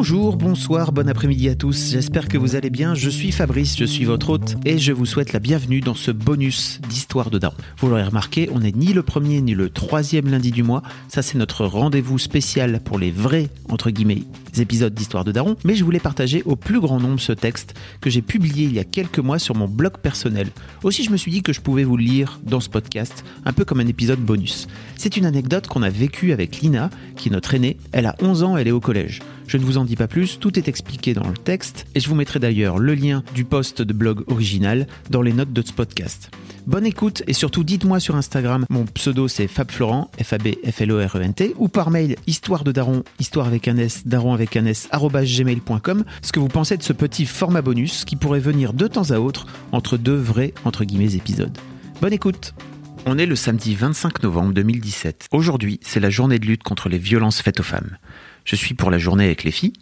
Bonjour, 0.00 0.38
bonsoir, 0.38 0.92
bon 0.92 1.10
après-midi 1.10 1.50
à 1.50 1.54
tous. 1.54 1.90
J'espère 1.90 2.26
que 2.26 2.38
vous 2.38 2.56
allez 2.56 2.70
bien. 2.70 2.94
Je 2.94 3.10
suis 3.10 3.32
Fabrice, 3.32 3.76
je 3.76 3.84
suis 3.84 4.06
votre 4.06 4.30
hôte 4.30 4.56
et 4.64 4.78
je 4.78 4.92
vous 4.92 5.04
souhaite 5.04 5.34
la 5.34 5.40
bienvenue 5.40 5.80
dans 5.80 5.94
ce 5.94 6.10
bonus 6.10 6.80
d'Histoire 6.88 7.28
de 7.28 7.36
Daron. 7.36 7.54
Vous 7.76 7.88
l'aurez 7.90 8.04
remarqué, 8.04 8.48
on 8.50 8.60
n'est 8.60 8.72
ni 8.72 8.94
le 8.94 9.02
premier 9.02 9.42
ni 9.42 9.52
le 9.52 9.68
troisième 9.68 10.30
lundi 10.30 10.52
du 10.52 10.62
mois. 10.62 10.82
Ça, 11.08 11.20
c'est 11.20 11.36
notre 11.36 11.66
rendez-vous 11.66 12.18
spécial 12.18 12.80
pour 12.82 12.98
les 12.98 13.10
vrais, 13.10 13.50
épisodes 14.58 14.94
d'Histoire 14.94 15.24
de 15.24 15.32
Daron. 15.32 15.56
Mais 15.64 15.74
je 15.74 15.84
voulais 15.84 16.00
partager 16.00 16.42
au 16.46 16.56
plus 16.56 16.80
grand 16.80 16.98
nombre 16.98 17.20
ce 17.20 17.32
texte 17.32 17.74
que 18.00 18.08
j'ai 18.08 18.22
publié 18.22 18.64
il 18.64 18.72
y 18.72 18.78
a 18.78 18.84
quelques 18.84 19.18
mois 19.18 19.38
sur 19.38 19.54
mon 19.54 19.68
blog 19.68 19.98
personnel. 19.98 20.48
Aussi, 20.82 21.04
je 21.04 21.10
me 21.10 21.18
suis 21.18 21.30
dit 21.30 21.42
que 21.42 21.52
je 21.52 21.60
pouvais 21.60 21.84
vous 21.84 21.98
le 21.98 22.04
lire 22.04 22.40
dans 22.42 22.60
ce 22.60 22.70
podcast, 22.70 23.22
un 23.44 23.52
peu 23.52 23.66
comme 23.66 23.80
un 23.80 23.86
épisode 23.86 24.20
bonus. 24.20 24.66
C'est 24.96 25.18
une 25.18 25.26
anecdote 25.26 25.66
qu'on 25.66 25.82
a 25.82 25.90
vécue 25.90 26.32
avec 26.32 26.62
Lina, 26.62 26.88
qui 27.16 27.28
est 27.28 27.32
notre 27.32 27.52
aînée. 27.54 27.76
Elle 27.92 28.06
a 28.06 28.16
11 28.22 28.42
ans, 28.42 28.56
elle 28.56 28.68
est 28.68 28.72
au 28.72 28.80
collège. 28.80 29.20
Je 29.50 29.56
ne 29.56 29.64
vous 29.64 29.78
en 29.78 29.84
dis 29.84 29.96
pas 29.96 30.06
plus, 30.06 30.38
tout 30.38 30.60
est 30.60 30.68
expliqué 30.68 31.12
dans 31.12 31.26
le 31.26 31.36
texte 31.36 31.84
et 31.96 31.98
je 31.98 32.08
vous 32.08 32.14
mettrai 32.14 32.38
d'ailleurs 32.38 32.78
le 32.78 32.94
lien 32.94 33.24
du 33.34 33.44
post 33.44 33.82
de 33.82 33.92
blog 33.92 34.22
original 34.30 34.86
dans 35.10 35.22
les 35.22 35.32
notes 35.32 35.52
de 35.52 35.60
ce 35.60 35.72
podcast. 35.72 36.30
Bonne 36.68 36.86
écoute 36.86 37.24
et 37.26 37.32
surtout 37.32 37.64
dites-moi 37.64 37.98
sur 37.98 38.14
Instagram, 38.14 38.64
mon 38.70 38.84
pseudo 38.84 39.26
c'est 39.26 39.48
FabFlorent, 39.48 40.08
F-A-B-F-L-O-R-E-N-T, 40.22 41.54
ou 41.58 41.66
par 41.66 41.90
mail 41.90 42.14
histoire 42.28 42.62
de 42.62 42.70
daron, 42.70 43.02
histoire 43.18 43.48
avec 43.48 43.66
un 43.66 43.76
S, 43.76 44.06
daron 44.06 44.34
avec 44.34 44.56
un 44.56 44.66
S, 44.66 44.88
gmail.com, 44.92 46.04
ce 46.22 46.30
que 46.30 46.38
vous 46.38 46.46
pensez 46.46 46.76
de 46.76 46.84
ce 46.84 46.92
petit 46.92 47.26
format 47.26 47.60
bonus 47.60 48.04
qui 48.04 48.14
pourrait 48.14 48.38
venir 48.38 48.72
de 48.72 48.86
temps 48.86 49.10
à 49.10 49.18
autre 49.18 49.46
entre 49.72 49.96
deux 49.96 50.14
vrais 50.14 50.54
épisodes. 51.16 51.58
Bonne 52.00 52.12
écoute 52.12 52.54
on 53.06 53.16
est 53.16 53.24
le 53.24 53.34
samedi 53.34 53.74
25 53.74 54.22
novembre 54.22 54.52
2017. 54.52 55.28
Aujourd'hui, 55.32 55.80
c'est 55.82 56.00
la 56.00 56.10
journée 56.10 56.38
de 56.38 56.44
lutte 56.44 56.62
contre 56.62 56.90
les 56.90 56.98
violences 56.98 57.40
faites 57.40 57.58
aux 57.58 57.64
femmes. 57.64 57.96
Je 58.50 58.56
suis 58.56 58.74
pour 58.74 58.90
la 58.90 58.98
journée 58.98 59.26
avec 59.26 59.44
les 59.44 59.52
filles, 59.52 59.74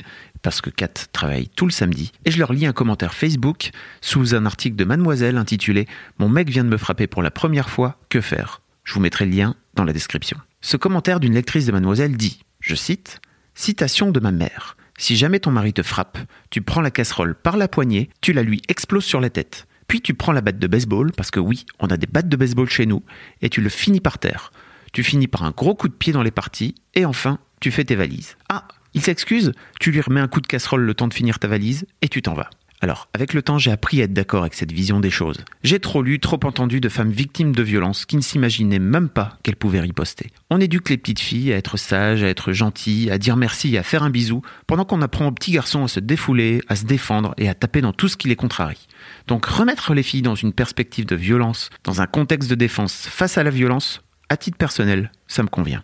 parce 0.42 0.60
que 0.60 0.68
Kat 0.68 0.92
travaille 1.14 1.48
tout 1.48 1.64
le 1.64 1.72
samedi, 1.72 2.12
et 2.26 2.30
je 2.30 2.38
leur 2.38 2.52
lis 2.52 2.66
un 2.66 2.74
commentaire 2.74 3.14
Facebook 3.14 3.70
sous 4.02 4.34
un 4.34 4.44
article 4.44 4.76
de 4.76 4.84
Mademoiselle 4.84 5.38
intitulé 5.38 5.86
Mon 6.18 6.28
mec 6.28 6.50
vient 6.50 6.64
de 6.64 6.68
me 6.68 6.76
frapper 6.76 7.06
pour 7.06 7.22
la 7.22 7.30
première 7.30 7.70
fois, 7.70 7.98
que 8.10 8.20
faire? 8.20 8.60
Je 8.84 8.92
vous 8.92 9.00
mettrai 9.00 9.24
le 9.24 9.30
lien 9.30 9.54
dans 9.72 9.84
la 9.84 9.94
description. 9.94 10.36
Ce 10.60 10.76
commentaire 10.76 11.18
d'une 11.18 11.32
lectrice 11.32 11.64
de 11.64 11.72
Mademoiselle 11.72 12.14
dit, 12.18 12.42
je 12.60 12.74
cite, 12.74 13.22
Citation 13.54 14.10
de 14.10 14.20
ma 14.20 14.32
mère. 14.32 14.76
Si 14.98 15.16
jamais 15.16 15.40
ton 15.40 15.50
mari 15.50 15.72
te 15.72 15.82
frappe, 15.82 16.18
tu 16.50 16.60
prends 16.60 16.82
la 16.82 16.90
casserole 16.90 17.36
par 17.36 17.56
la 17.56 17.68
poignée, 17.68 18.10
tu 18.20 18.34
la 18.34 18.42
lui 18.42 18.60
exploses 18.68 19.06
sur 19.06 19.22
la 19.22 19.30
tête. 19.30 19.66
Puis 19.86 20.02
tu 20.02 20.12
prends 20.12 20.32
la 20.32 20.42
batte 20.42 20.58
de 20.58 20.66
baseball, 20.66 21.12
parce 21.12 21.30
que 21.30 21.40
oui, 21.40 21.64
on 21.78 21.86
a 21.86 21.96
des 21.96 22.06
battes 22.06 22.28
de 22.28 22.36
baseball 22.36 22.68
chez 22.68 22.84
nous, 22.84 23.02
et 23.40 23.48
tu 23.48 23.62
le 23.62 23.70
finis 23.70 24.00
par 24.00 24.18
terre. 24.18 24.52
Tu 24.92 25.02
finis 25.02 25.26
par 25.26 25.44
un 25.44 25.52
gros 25.52 25.74
coup 25.74 25.88
de 25.88 25.94
pied 25.94 26.12
dans 26.12 26.22
les 26.22 26.30
parties, 26.30 26.74
et 26.94 27.06
enfin, 27.06 27.38
tu 27.60 27.70
fais 27.70 27.84
tes 27.84 27.96
valises. 27.96 28.36
Ah, 28.48 28.66
il 28.94 29.02
s'excuse, 29.02 29.52
tu 29.80 29.90
lui 29.90 30.00
remets 30.00 30.20
un 30.20 30.28
coup 30.28 30.40
de 30.40 30.46
casserole 30.46 30.82
le 30.82 30.94
temps 30.94 31.08
de 31.08 31.14
finir 31.14 31.38
ta 31.38 31.48
valise, 31.48 31.86
et 32.02 32.08
tu 32.08 32.22
t'en 32.22 32.34
vas. 32.34 32.50
Alors, 32.80 33.08
avec 33.12 33.34
le 33.34 33.42
temps, 33.42 33.58
j'ai 33.58 33.72
appris 33.72 34.00
à 34.00 34.04
être 34.04 34.12
d'accord 34.12 34.42
avec 34.42 34.54
cette 34.54 34.70
vision 34.70 35.00
des 35.00 35.10
choses. 35.10 35.44
J'ai 35.64 35.80
trop 35.80 36.00
lu, 36.00 36.20
trop 36.20 36.38
entendu 36.44 36.80
de 36.80 36.88
femmes 36.88 37.10
victimes 37.10 37.52
de 37.52 37.62
violences 37.62 38.06
qui 38.06 38.16
ne 38.16 38.22
s'imaginaient 38.22 38.78
même 38.78 39.08
pas 39.08 39.36
qu'elles 39.42 39.56
pouvaient 39.56 39.80
riposter. 39.80 40.30
On 40.48 40.60
éduque 40.60 40.90
les 40.90 40.96
petites 40.96 41.18
filles 41.18 41.52
à 41.52 41.56
être 41.56 41.76
sages, 41.76 42.22
à 42.22 42.28
être 42.28 42.52
gentilles, 42.52 43.10
à 43.10 43.18
dire 43.18 43.36
merci 43.36 43.76
à 43.76 43.82
faire 43.82 44.04
un 44.04 44.10
bisou, 44.10 44.42
pendant 44.68 44.84
qu'on 44.84 45.02
apprend 45.02 45.26
aux 45.26 45.32
petits 45.32 45.52
garçons 45.52 45.84
à 45.84 45.88
se 45.88 45.98
défouler, 45.98 46.60
à 46.68 46.76
se 46.76 46.84
défendre 46.84 47.34
et 47.36 47.48
à 47.48 47.54
taper 47.54 47.80
dans 47.80 47.92
tout 47.92 48.06
ce 48.06 48.16
qui 48.16 48.28
les 48.28 48.36
contrarie. 48.36 48.86
Donc 49.26 49.46
remettre 49.46 49.92
les 49.92 50.04
filles 50.04 50.22
dans 50.22 50.36
une 50.36 50.52
perspective 50.52 51.04
de 51.04 51.16
violence, 51.16 51.70
dans 51.82 52.00
un 52.00 52.06
contexte 52.06 52.48
de 52.48 52.54
défense 52.54 53.08
face 53.10 53.38
à 53.38 53.42
la 53.42 53.50
violence, 53.50 54.02
à 54.28 54.36
titre 54.36 54.56
personnel, 54.56 55.10
ça 55.26 55.42
me 55.42 55.48
convient. 55.48 55.82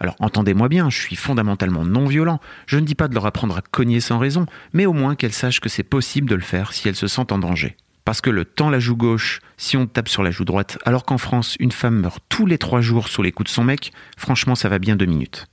Alors 0.00 0.16
entendez-moi 0.18 0.68
bien, 0.68 0.88
je 0.88 0.98
suis 0.98 1.14
fondamentalement 1.14 1.84
non 1.84 2.06
violent. 2.06 2.40
Je 2.66 2.78
ne 2.78 2.86
dis 2.86 2.94
pas 2.94 3.06
de 3.06 3.14
leur 3.14 3.26
apprendre 3.26 3.56
à 3.56 3.60
cogner 3.60 4.00
sans 4.00 4.18
raison, 4.18 4.46
mais 4.72 4.86
au 4.86 4.94
moins 4.94 5.14
qu'elles 5.14 5.34
sachent 5.34 5.60
que 5.60 5.68
c'est 5.68 5.82
possible 5.82 6.28
de 6.28 6.34
le 6.34 6.40
faire 6.40 6.72
si 6.72 6.88
elles 6.88 6.96
se 6.96 7.06
sentent 7.06 7.32
en 7.32 7.38
danger. 7.38 7.76
Parce 8.06 8.22
que 8.22 8.30
le 8.30 8.46
temps 8.46 8.70
la 8.70 8.78
joue 8.80 8.96
gauche 8.96 9.40
si 9.58 9.76
on 9.76 9.86
tape 9.86 10.08
sur 10.08 10.22
la 10.22 10.30
joue 10.30 10.46
droite, 10.46 10.78
alors 10.86 11.04
qu'en 11.04 11.18
France, 11.18 11.56
une 11.60 11.70
femme 11.70 12.00
meurt 12.00 12.24
tous 12.30 12.46
les 12.46 12.56
trois 12.56 12.80
jours 12.80 13.08
sous 13.08 13.22
les 13.22 13.30
coups 13.30 13.50
de 13.50 13.54
son 13.54 13.62
mec, 13.62 13.92
franchement 14.16 14.54
ça 14.54 14.70
va 14.70 14.78
bien 14.78 14.96
deux 14.96 15.04
minutes. 15.04 15.46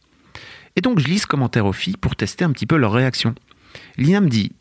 Et 0.78 0.82
donc 0.82 1.00
je 1.00 1.08
lis 1.08 1.20
ce 1.20 1.28
commentaire 1.28 1.66
aux 1.66 1.74
filles 1.74 1.98
pour 1.98 2.16
tester 2.16 2.46
un 2.46 2.52
petit 2.52 2.66
peu 2.66 2.78
leur 2.78 2.94
réaction. 2.94 3.36
Lina 3.98 4.22
me 4.22 4.30
dit 4.30 4.54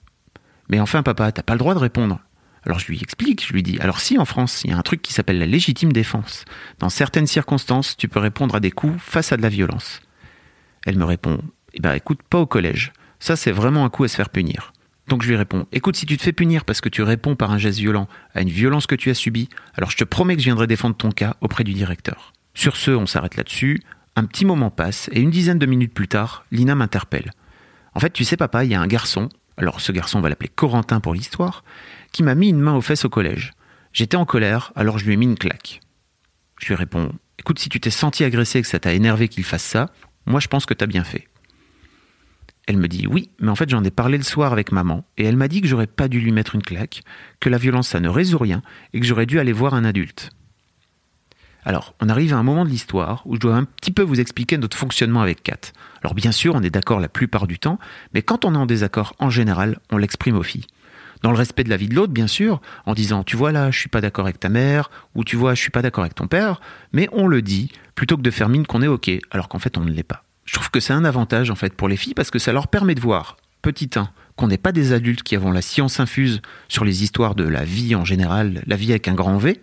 Mais 0.69 0.81
enfin 0.81 1.05
papa, 1.05 1.31
t'as 1.31 1.43
pas 1.43 1.55
le 1.55 1.61
droit 1.61 1.75
de 1.75 1.79
répondre. 1.79 2.21
Alors 2.67 2.81
je 2.81 2.89
lui 2.89 3.01
explique, 3.01 3.47
je 3.47 3.53
lui 3.53 3.63
dis, 3.63 3.79
alors 3.81 4.01
si 4.01 4.19
en 4.19 4.25
France, 4.25 4.63
il 4.65 4.71
y 4.71 4.73
a 4.73 4.77
un 4.77 4.83
truc 4.83 5.01
qui 5.01 5.13
s'appelle 5.13 5.39
la 5.39 5.47
légitime 5.47 5.93
défense. 5.93 6.45
Dans 6.81 6.89
certaines 6.89 7.29
circonstances, 7.29 7.97
tu 7.97 8.09
peux 8.09 8.19
répondre 8.19 8.57
à 8.57 8.61
des 8.61 8.73
coups 8.73 9.01
face 9.01 9.33
à 9.33 9.37
de 9.37 9.43
la 9.43 9.49
violence. 9.49 10.01
Elle 10.85 10.99
me 10.99 11.05
répond, 11.05 11.39
eh 11.75 11.81
ben 11.81 11.95
écoute, 11.95 12.21
pas 12.29 12.39
au 12.39 12.47
collège. 12.47 12.93
Ça, 13.21 13.37
c'est 13.37 13.53
vraiment 13.53 13.85
un 13.85 13.89
coup 13.89 14.05
à 14.05 14.09
se 14.09 14.17
faire 14.17 14.31
punir. 14.31 14.73
Donc 15.09 15.23
je 15.23 15.29
lui 15.29 15.37
réponds, 15.37 15.67
écoute, 15.71 15.95
si 15.95 16.07
tu 16.07 16.17
te 16.17 16.23
fais 16.23 16.33
punir 16.33 16.65
parce 16.65 16.81
que 16.81 16.89
tu 16.89 17.03
réponds 17.03 17.37
par 17.37 17.53
un 17.53 17.59
geste 17.59 17.79
violent 17.79 18.09
à 18.35 18.43
une 18.43 18.51
violence 18.51 18.89
que 18.89 18.97
tu 18.97 19.11
as 19.11 19.15
subie, 19.15 19.49
alors 19.75 19.91
je 19.91 19.97
te 19.97 20.05
promets 20.05 20.35
que 20.35 20.41
je 20.41 20.47
viendrai 20.47 20.67
défendre 20.67 20.97
ton 20.97 21.13
cas 21.13 21.37
auprès 21.41 21.63
du 21.63 21.73
directeur. 21.73 22.33
Sur 22.55 22.77
ce, 22.77 22.91
on 22.91 23.07
s'arrête 23.07 23.37
là-dessus, 23.37 23.81
un 24.17 24.25
petit 24.25 24.45
moment 24.45 24.71
passe, 24.71 25.09
et 25.13 25.21
une 25.21 25.31
dizaine 25.31 25.61
de 25.61 25.67
minutes 25.67 25.95
plus 25.95 26.09
tard, 26.09 26.45
Lina 26.51 26.75
m'interpelle. 26.75 27.31
En 27.95 28.01
fait, 28.01 28.13
tu 28.13 28.25
sais 28.25 28.37
papa, 28.37 28.65
il 28.65 28.71
y 28.73 28.75
a 28.75 28.81
un 28.81 28.87
garçon, 28.89 29.29
alors 29.57 29.81
ce 29.81 29.93
garçon 29.93 30.19
on 30.19 30.23
va 30.23 30.29
l'appeler 30.29 30.51
Corentin 30.55 31.01
pour 31.01 31.15
l'histoire, 31.15 31.65
qui 32.13 32.23
m'a 32.23 32.35
mis 32.35 32.49
une 32.49 32.61
main 32.61 32.75
aux 32.75 32.81
fesses 32.81 33.05
au 33.05 33.09
collège. 33.09 33.53
J'étais 33.93 34.17
en 34.17 34.27
colère, 34.27 34.73
alors 34.77 34.99
je 34.99 35.07
lui 35.07 35.15
ai 35.15 35.17
mis 35.17 35.27
une 35.27 35.39
claque. 35.39 35.81
Je 36.59 36.69
lui 36.69 36.75
réponds 36.75 37.13
Écoute, 37.39 37.59
si 37.59 37.69
tu 37.69 37.81
t'es 37.81 37.91
senti 37.91 38.25
agressé 38.25 38.59
et 38.59 38.63
que 38.63 38.69
ça 38.69 38.81
t'a 38.81 38.93
énervé 38.93 39.29
qu'il 39.29 39.45
fasse 39.45 39.63
ça, 39.63 39.91
moi 40.27 40.41
je 40.41 40.49
pense 40.49 40.67
que 40.67 40.75
t'as 40.75 40.87
bien 40.87 41.05
fait. 41.05 41.29
Elle 42.67 42.79
me 42.79 42.89
dit 42.89 43.07
Oui, 43.07 43.31
mais 43.41 43.51
en 43.51 43.55
fait 43.55 43.71
j'en 43.71 43.85
ai 43.85 43.91
parlé 43.91 44.19
le 44.19 44.25
soir 44.25 44.53
avec 44.53 44.73
maman, 44.73 45.05
et 45.17 45.25
elle 45.25 45.37
m'a 45.37 45.49
dit 45.49 45.61
que 45.61 45.69
j'aurais 45.69 45.87
pas 45.87 46.09
dû 46.09 46.21
lui 46.21 46.33
mettre 46.33 46.55
une 46.55 46.63
claque, 46.63 47.03
que 47.41 47.49
la 47.49 47.59
violence 47.59 47.89
ça 47.89 48.01
ne 48.01 48.09
résout 48.09 48.39
rien, 48.39 48.63
et 48.93 49.01
que 49.01 49.07
j'aurais 49.07 49.27
dû 49.27 49.39
aller 49.39 49.53
voir 49.53 49.75
un 49.75 49.85
adulte. 49.85 50.31
Alors, 51.67 51.95
on 52.01 52.09
arrive 52.09 52.33
à 52.33 52.37
un 52.37 52.45
moment 52.45 52.65
de 52.65 52.71
l'histoire 52.71 53.23
où 53.27 53.35
je 53.35 53.41
dois 53.41 53.57
un 53.57 53.65
petit 53.65 53.91
peu 53.91 54.03
vous 54.03 54.21
expliquer 54.21 54.57
notre 54.57 54.77
fonctionnement 54.77 55.21
avec 55.21 55.43
Kat. 55.43 55.73
Alors 56.01 56.15
bien 56.15 56.31
sûr, 56.31 56.55
on 56.55 56.63
est 56.63 56.71
d'accord 56.71 57.01
la 57.01 57.09
plupart 57.09 57.49
du 57.49 57.59
temps, 57.59 57.81
mais 58.15 58.23
quand 58.23 58.45
on 58.45 58.55
est 58.55 58.59
en 58.59 58.67
désaccord, 58.67 59.17
en 59.19 59.31
général, 59.31 59.81
on 59.91 59.99
l'exprime 59.99 60.37
aux 60.37 60.45
filles 60.45 60.67
dans 61.23 61.33
le 61.33 61.39
respect 61.39 61.65
de 61.65 61.71
la 61.71 61.77
vie 61.77 61.89
de 61.89 61.95
l'autre, 61.95 62.13
bien 62.13 62.29
sûr, 62.29 62.61
en 62.85 62.95
disant 62.95 63.25
tu 63.25 63.37
vois 63.37 63.51
là, 63.51 63.73
je 63.73 63.81
suis 63.81 63.89
pas 63.89 64.01
d'accord 64.01 64.27
avec 64.27 64.39
ta 64.39 64.49
mère, 64.49 64.91
ou 65.17 65.25
tu 65.25 65.35
vois, 65.35 65.55
je 65.55 65.61
suis 65.61 65.71
pas 65.71 65.83
d'accord 65.83 66.05
avec 66.05 66.15
ton 66.15 66.29
père, 66.29 66.61
mais 66.93 67.09
on 67.11 67.27
le 67.27 67.43
dit 67.43 67.73
plutôt 67.97 68.17
que 68.17 68.23
de 68.23 68.31
faire 68.31 68.49
mine 68.49 68.67
qu'on 68.67 68.83
est 68.83 68.87
ok, 68.87 69.11
alors 69.33 69.49
qu'en 69.49 69.59
fait 69.59 69.77
on 69.77 69.81
ne 69.81 69.91
l'est 69.91 70.05
pas. 70.05 70.23
Je 70.45 70.55
trouve 70.55 70.71
que 70.71 70.79
c'est 70.79 70.93
un 70.93 71.05
avantage 71.05 71.51
en 71.51 71.57
fait 71.57 71.75
pour 71.75 71.89
les 71.89 71.97
filles 71.97 72.15
parce 72.15 72.31
que 72.31 72.39
ça 72.39 72.53
leur 72.53 72.69
permet 72.69 72.95
de 72.95 73.01
voir, 73.01 73.39
petit 73.63 73.91
1, 73.97 74.09
qu'on 74.37 74.47
n'est 74.47 74.59
pas 74.59 74.71
des 74.71 74.93
adultes 74.93 75.25
qui 75.25 75.35
avons 75.35 75.51
la 75.51 75.63
science 75.63 75.99
infuse 75.99 76.43
sur 76.69 76.85
les 76.85 77.03
histoires 77.03 77.35
de 77.35 77.45
la 77.45 77.65
vie 77.65 77.97
en 77.97 78.05
général, 78.05 78.63
la 78.67 78.77
vie 78.77 78.91
avec 78.91 79.09
un 79.09 79.15
grand 79.15 79.39
V. 79.39 79.61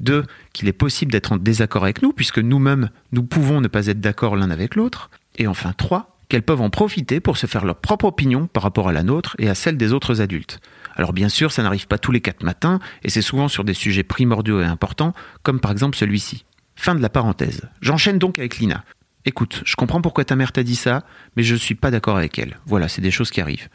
Deux, 0.00 0.24
qu'il 0.52 0.68
est 0.68 0.72
possible 0.72 1.12
d'être 1.12 1.32
en 1.32 1.36
désaccord 1.36 1.84
avec 1.84 2.02
nous, 2.02 2.12
puisque 2.12 2.38
nous-mêmes, 2.38 2.90
nous 3.12 3.22
pouvons 3.22 3.60
ne 3.60 3.68
pas 3.68 3.86
être 3.86 4.00
d'accord 4.00 4.36
l'un 4.36 4.50
avec 4.50 4.74
l'autre. 4.74 5.10
Et 5.36 5.46
enfin, 5.46 5.72
trois, 5.76 6.18
qu'elles 6.28 6.42
peuvent 6.42 6.62
en 6.62 6.70
profiter 6.70 7.20
pour 7.20 7.36
se 7.36 7.46
faire 7.46 7.64
leur 7.64 7.76
propre 7.76 8.06
opinion 8.06 8.46
par 8.46 8.62
rapport 8.62 8.88
à 8.88 8.92
la 8.92 9.02
nôtre 9.02 9.36
et 9.38 9.50
à 9.50 9.54
celle 9.54 9.76
des 9.76 9.92
autres 9.92 10.22
adultes. 10.22 10.60
Alors 10.94 11.12
bien 11.12 11.28
sûr, 11.28 11.52
ça 11.52 11.62
n'arrive 11.62 11.86
pas 11.86 11.98
tous 11.98 12.12
les 12.12 12.20
quatre 12.20 12.42
matins, 12.42 12.78
et 13.02 13.10
c'est 13.10 13.22
souvent 13.22 13.48
sur 13.48 13.64
des 13.64 13.74
sujets 13.74 14.02
primordiaux 14.02 14.60
et 14.60 14.64
importants, 14.64 15.12
comme 15.42 15.60
par 15.60 15.70
exemple 15.70 15.96
celui-ci. 15.96 16.44
Fin 16.76 16.94
de 16.94 17.02
la 17.02 17.10
parenthèse. 17.10 17.62
J'enchaîne 17.82 18.18
donc 18.18 18.38
avec 18.38 18.58
Lina. 18.58 18.84
Écoute, 19.26 19.62
je 19.66 19.76
comprends 19.76 20.00
pourquoi 20.00 20.24
ta 20.24 20.36
mère 20.36 20.52
t'a 20.52 20.62
dit 20.62 20.76
ça, 20.76 21.04
mais 21.36 21.42
je 21.42 21.52
ne 21.52 21.58
suis 21.58 21.74
pas 21.74 21.90
d'accord 21.90 22.16
avec 22.16 22.38
elle. 22.38 22.58
Voilà, 22.64 22.88
c'est 22.88 23.02
des 23.02 23.10
choses 23.10 23.30
qui 23.30 23.42
arrivent. 23.42 23.68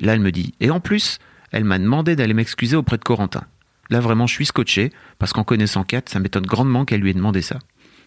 Là, 0.00 0.14
elle 0.14 0.20
me 0.20 0.32
dit, 0.32 0.54
et 0.58 0.70
en 0.70 0.80
plus, 0.80 1.18
elle 1.52 1.64
m'a 1.64 1.78
demandé 1.78 2.16
d'aller 2.16 2.34
m'excuser 2.34 2.74
auprès 2.74 2.98
de 2.98 3.04
Corentin. 3.04 3.44
Là, 3.90 4.00
vraiment, 4.00 4.26
je 4.26 4.34
suis 4.34 4.46
scotché, 4.46 4.90
parce 5.18 5.32
qu'en 5.32 5.44
connaissant 5.44 5.84
Kat, 5.84 6.02
ça 6.06 6.20
m'étonne 6.20 6.46
grandement 6.46 6.84
qu'elle 6.84 7.00
lui 7.00 7.10
ait 7.10 7.14
demandé 7.14 7.42
ça. 7.42 7.58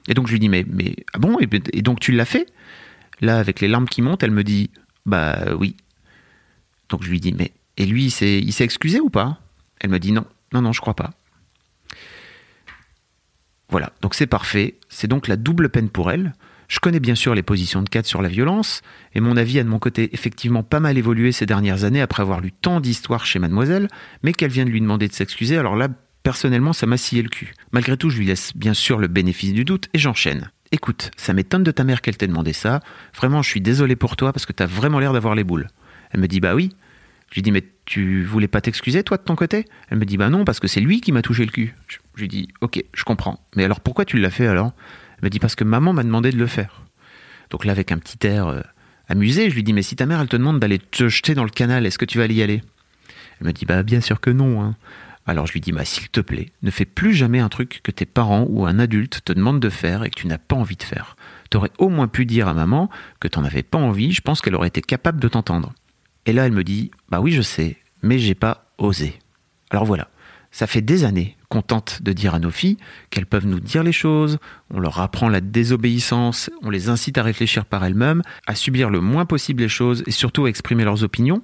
Et 0.07 0.13
donc, 0.13 0.27
je 0.27 0.31
lui 0.31 0.39
dis, 0.39 0.50
mais, 0.50 0.65
mais 0.68 0.95
ah 1.13 1.19
bon, 1.19 1.38
et 1.39 1.81
donc 1.81 2.00
tu 2.00 2.12
l'as 2.12 2.25
fait? 2.25 2.47
Là, 3.21 3.39
avec 3.39 3.62
les 3.62 3.68
larmes 3.68 3.88
qui 3.88 4.01
montent, 4.01 4.24
elle 4.24 4.31
me 4.31 4.44
dit, 4.44 4.69
bah 5.06 5.56
oui. 5.57 5.75
Donc 6.89 7.03
je 7.03 7.09
lui 7.09 7.19
dis, 7.19 7.33
mais 7.33 7.51
et 7.77 7.85
lui, 7.85 8.06
il 8.06 8.12
s'est 8.12 8.63
excusé 8.63 9.00
ou 9.00 9.09
pas? 9.09 9.39
Elle 9.79 9.89
me 9.89 10.00
dit 10.00 10.12
non, 10.12 10.25
non, 10.53 10.62
non, 10.62 10.71
je 10.71 10.81
crois 10.81 10.95
pas. 10.95 11.12
Voilà, 13.69 13.91
donc 14.01 14.15
c'est 14.15 14.27
parfait. 14.27 14.79
C'est 14.89 15.07
donc 15.07 15.27
la 15.27 15.35
double 15.35 15.69
peine 15.69 15.89
pour 15.89 16.12
elle. 16.12 16.33
Je 16.67 16.79
connais 16.79 16.99
bien 16.99 17.15
sûr 17.15 17.33
les 17.33 17.43
positions 17.43 17.81
de 17.81 17.89
Kat 17.89 18.03
sur 18.03 18.21
la 18.21 18.29
violence, 18.29 18.81
et 19.13 19.21
mon 19.21 19.37
avis 19.37 19.59
a 19.59 19.63
de 19.63 19.69
mon 19.69 19.79
côté 19.79 20.09
effectivement 20.13 20.63
pas 20.63 20.79
mal 20.79 20.97
évolué 20.97 21.31
ces 21.31 21.45
dernières 21.45 21.83
années 21.83 22.01
après 22.01 22.21
avoir 22.21 22.41
lu 22.41 22.51
tant 22.51 22.81
d'histoires 22.81 23.25
chez 23.25 23.39
mademoiselle, 23.39 23.87
mais 24.23 24.33
qu'elle 24.33 24.51
vient 24.51 24.65
de 24.65 24.69
lui 24.69 24.81
demander 24.81 25.07
de 25.07 25.13
s'excuser, 25.13 25.57
alors 25.57 25.75
là, 25.75 25.87
personnellement, 26.23 26.73
ça 26.73 26.85
m'a 26.85 26.97
scié 26.97 27.21
le 27.21 27.29
cul. 27.29 27.53
Malgré 27.71 27.95
tout, 27.95 28.09
je 28.09 28.17
lui 28.17 28.25
laisse 28.25 28.51
bien 28.55 28.73
sûr 28.73 28.99
le 28.99 29.07
bénéfice 29.07 29.53
du 29.53 29.63
doute, 29.63 29.87
et 29.93 29.99
j'enchaîne. 29.99 30.51
Écoute, 30.71 31.11
ça 31.15 31.33
m'étonne 31.33 31.63
de 31.63 31.71
ta 31.71 31.85
mère 31.85 32.01
qu'elle 32.01 32.17
t'ait 32.17 32.27
demandé 32.27 32.51
ça, 32.51 32.81
vraiment 33.15 33.41
je 33.41 33.49
suis 33.49 33.61
désolé 33.61 33.95
pour 33.95 34.17
toi 34.17 34.33
parce 34.33 34.45
que 34.45 34.51
t'as 34.51 34.65
vraiment 34.65 34.99
l'air 34.99 35.13
d'avoir 35.13 35.33
les 35.33 35.45
boules. 35.45 35.67
Elle 36.11 36.19
me 36.19 36.27
dit 36.27 36.39
bah 36.39 36.55
oui. 36.55 36.73
Je 37.29 37.35
lui 37.35 37.41
dis 37.41 37.51
mais 37.51 37.63
tu 37.85 38.23
voulais 38.23 38.47
pas 38.47 38.61
t'excuser 38.61 39.03
toi 39.03 39.17
de 39.17 39.23
ton 39.23 39.35
côté? 39.35 39.65
Elle 39.89 39.97
me 39.97 40.05
dit 40.05 40.17
bah 40.17 40.29
non 40.29 40.45
parce 40.45 40.59
que 40.59 40.67
c'est 40.67 40.79
lui 40.81 41.01
qui 41.01 41.11
m'a 41.11 41.21
touché 41.21 41.45
le 41.45 41.51
cul. 41.51 41.75
Je, 41.87 41.97
lui 42.17 42.27
dis 42.27 42.49
ok, 42.61 42.83
je 42.93 43.03
comprends. 43.03 43.39
Mais 43.55 43.63
alors 43.63 43.79
pourquoi 43.79 44.03
tu 44.03 44.17
l'as 44.17 44.29
fait 44.29 44.47
alors? 44.47 44.73
Elle 45.17 45.25
me 45.25 45.29
dit 45.29 45.39
parce 45.39 45.55
que 45.55 45.63
maman 45.63 45.93
m'a 45.93 46.03
demandé 46.03 46.31
de 46.31 46.37
le 46.37 46.47
faire. 46.47 46.83
Donc 47.49 47.65
là, 47.65 47.71
avec 47.71 47.91
un 47.91 47.97
petit 47.97 48.25
air 48.27 48.47
euh, 48.47 48.61
amusé, 49.07 49.49
je 49.49 49.55
lui 49.55 49.63
dis 49.63 49.73
mais 49.73 49.81
si 49.81 49.95
ta 49.95 50.05
mère 50.05 50.21
elle 50.21 50.27
te 50.27 50.35
demande 50.35 50.59
d'aller 50.59 50.79
te 50.79 51.07
jeter 51.07 51.33
dans 51.33 51.43
le 51.43 51.49
canal, 51.49 51.85
est-ce 51.85 51.97
que 51.97 52.05
tu 52.05 52.17
vas 52.17 52.25
y 52.25 52.41
aller? 52.41 52.61
Elle 53.39 53.47
me 53.47 53.53
dit 53.53 53.65
bah 53.65 53.83
bien 53.83 54.01
sûr 54.01 54.19
que 54.19 54.29
non. 54.29 54.61
Hein. 54.61 54.75
Alors 55.25 55.47
je 55.47 55.53
lui 55.53 55.61
dis 55.61 55.71
bah 55.71 55.85
s'il 55.85 56.09
te 56.09 56.21
plaît, 56.21 56.51
ne 56.61 56.71
fais 56.71 56.85
plus 56.85 57.13
jamais 57.13 57.39
un 57.39 57.49
truc 57.49 57.81
que 57.83 57.91
tes 57.91 58.05
parents 58.05 58.45
ou 58.49 58.65
un 58.65 58.79
adulte 58.79 59.21
te 59.23 59.33
demandent 59.33 59.59
de 59.59 59.69
faire 59.69 60.03
et 60.03 60.09
que 60.09 60.19
tu 60.19 60.27
n'as 60.27 60.37
pas 60.37 60.55
envie 60.55 60.75
de 60.75 60.83
faire. 60.83 61.15
T'aurais 61.49 61.71
au 61.77 61.89
moins 61.89 62.07
pu 62.07 62.25
dire 62.25 62.47
à 62.47 62.53
maman 62.53 62.89
que 63.19 63.27
t'en 63.27 63.43
avais 63.43 63.63
pas 63.63 63.77
envie, 63.77 64.11
je 64.11 64.21
pense 64.21 64.41
qu'elle 64.41 64.55
aurait 64.55 64.67
été 64.67 64.81
capable 64.81 65.19
de 65.19 65.27
t'entendre. 65.27 65.73
Et 66.25 66.33
là 66.33 66.45
elle 66.45 66.53
me 66.53 66.63
dit 66.63 66.91
bah 67.09 67.19
oui 67.19 67.31
je 67.31 67.41
sais, 67.41 67.77
mais 68.01 68.19
j'ai 68.19 68.35
pas 68.35 68.71
osé. 68.77 69.19
Alors 69.69 69.85
voilà, 69.85 70.09
ça 70.57 70.65
fait 70.65 70.81
des 70.81 71.04
années 71.04 71.38
qu'on 71.50 71.62
tente 71.62 72.01
de 72.01 72.13
dire 72.13 72.33
à 72.33 72.39
nos 72.39 72.50
filles 72.50 72.77
qu'elles 73.12 73.27
peuvent 73.27 73.45
nous 73.45 73.59
dire 73.59 73.83
les 73.83 73.92
choses, 73.92 74.39
on 74.74 74.80
leur 74.80 75.00
apprend 75.00 75.30
la 75.30 75.39
désobéissance, 75.39 76.50
on 76.63 76.71
les 76.71 76.89
incite 76.89 77.19
à 77.19 77.21
réfléchir 77.21 77.63
par 77.63 77.86
elles-mêmes, 77.86 78.24
à 78.48 78.56
subir 78.56 78.89
le 78.89 79.00
moins 79.00 79.25
possible 79.25 79.62
les 79.62 79.69
choses 79.69 80.04
et 80.07 80.12
surtout 80.12 80.45
à 80.45 80.50
exprimer 80.50 80.83
leurs 80.83 81.04
opinions, 81.04 81.44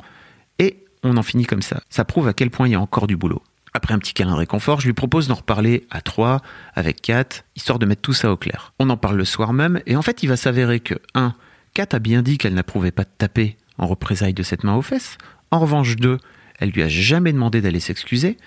et 0.57 0.83
on 1.03 1.15
en 1.15 1.21
finit 1.21 1.45
comme 1.45 1.61
ça. 1.61 1.83
Ça 1.91 2.05
prouve 2.05 2.27
à 2.27 2.33
quel 2.33 2.49
point 2.49 2.67
il 2.67 2.71
y 2.71 2.75
a 2.75 2.81
encore 2.81 3.05
du 3.05 3.15
boulot. 3.15 3.43
Après 3.75 3.93
un 3.93 3.99
petit 3.99 4.15
câlin 4.15 4.33
réconfort, 4.33 4.81
je 4.81 4.87
lui 4.87 4.93
propose 4.93 5.27
d'en 5.27 5.35
reparler 5.35 5.85
à 5.91 6.01
trois, 6.01 6.41
avec 6.73 6.99
Kat, 7.03 7.43
histoire 7.55 7.77
de 7.77 7.85
mettre 7.85 8.01
tout 8.01 8.13
ça 8.13 8.31
au 8.31 8.35
clair. 8.35 8.73
On 8.79 8.89
en 8.89 8.97
parle 8.97 9.17
le 9.17 9.25
soir 9.25 9.53
même, 9.53 9.79
et 9.85 9.95
en 9.95 10.01
fait 10.01 10.23
il 10.23 10.27
va 10.27 10.37
s'avérer 10.37 10.79
que 10.79 10.95
1. 11.13 11.35
Kat 11.75 11.89
a 11.91 11.99
bien 11.99 12.23
dit 12.23 12.39
qu'elle 12.39 12.55
n'approuvait 12.55 12.91
pas 12.91 13.03
de 13.03 13.11
taper 13.15 13.57
en 13.77 13.85
représailles 13.85 14.33
de 14.33 14.41
cette 14.41 14.63
main 14.63 14.73
aux 14.73 14.81
fesses. 14.81 15.19
En 15.51 15.59
revanche, 15.59 15.97
2. 15.97 16.17
Elle 16.59 16.69
lui 16.69 16.81
a 16.81 16.87
jamais 16.87 17.33
demandé 17.33 17.61
d'aller 17.61 17.79
s'excuser. 17.79 18.37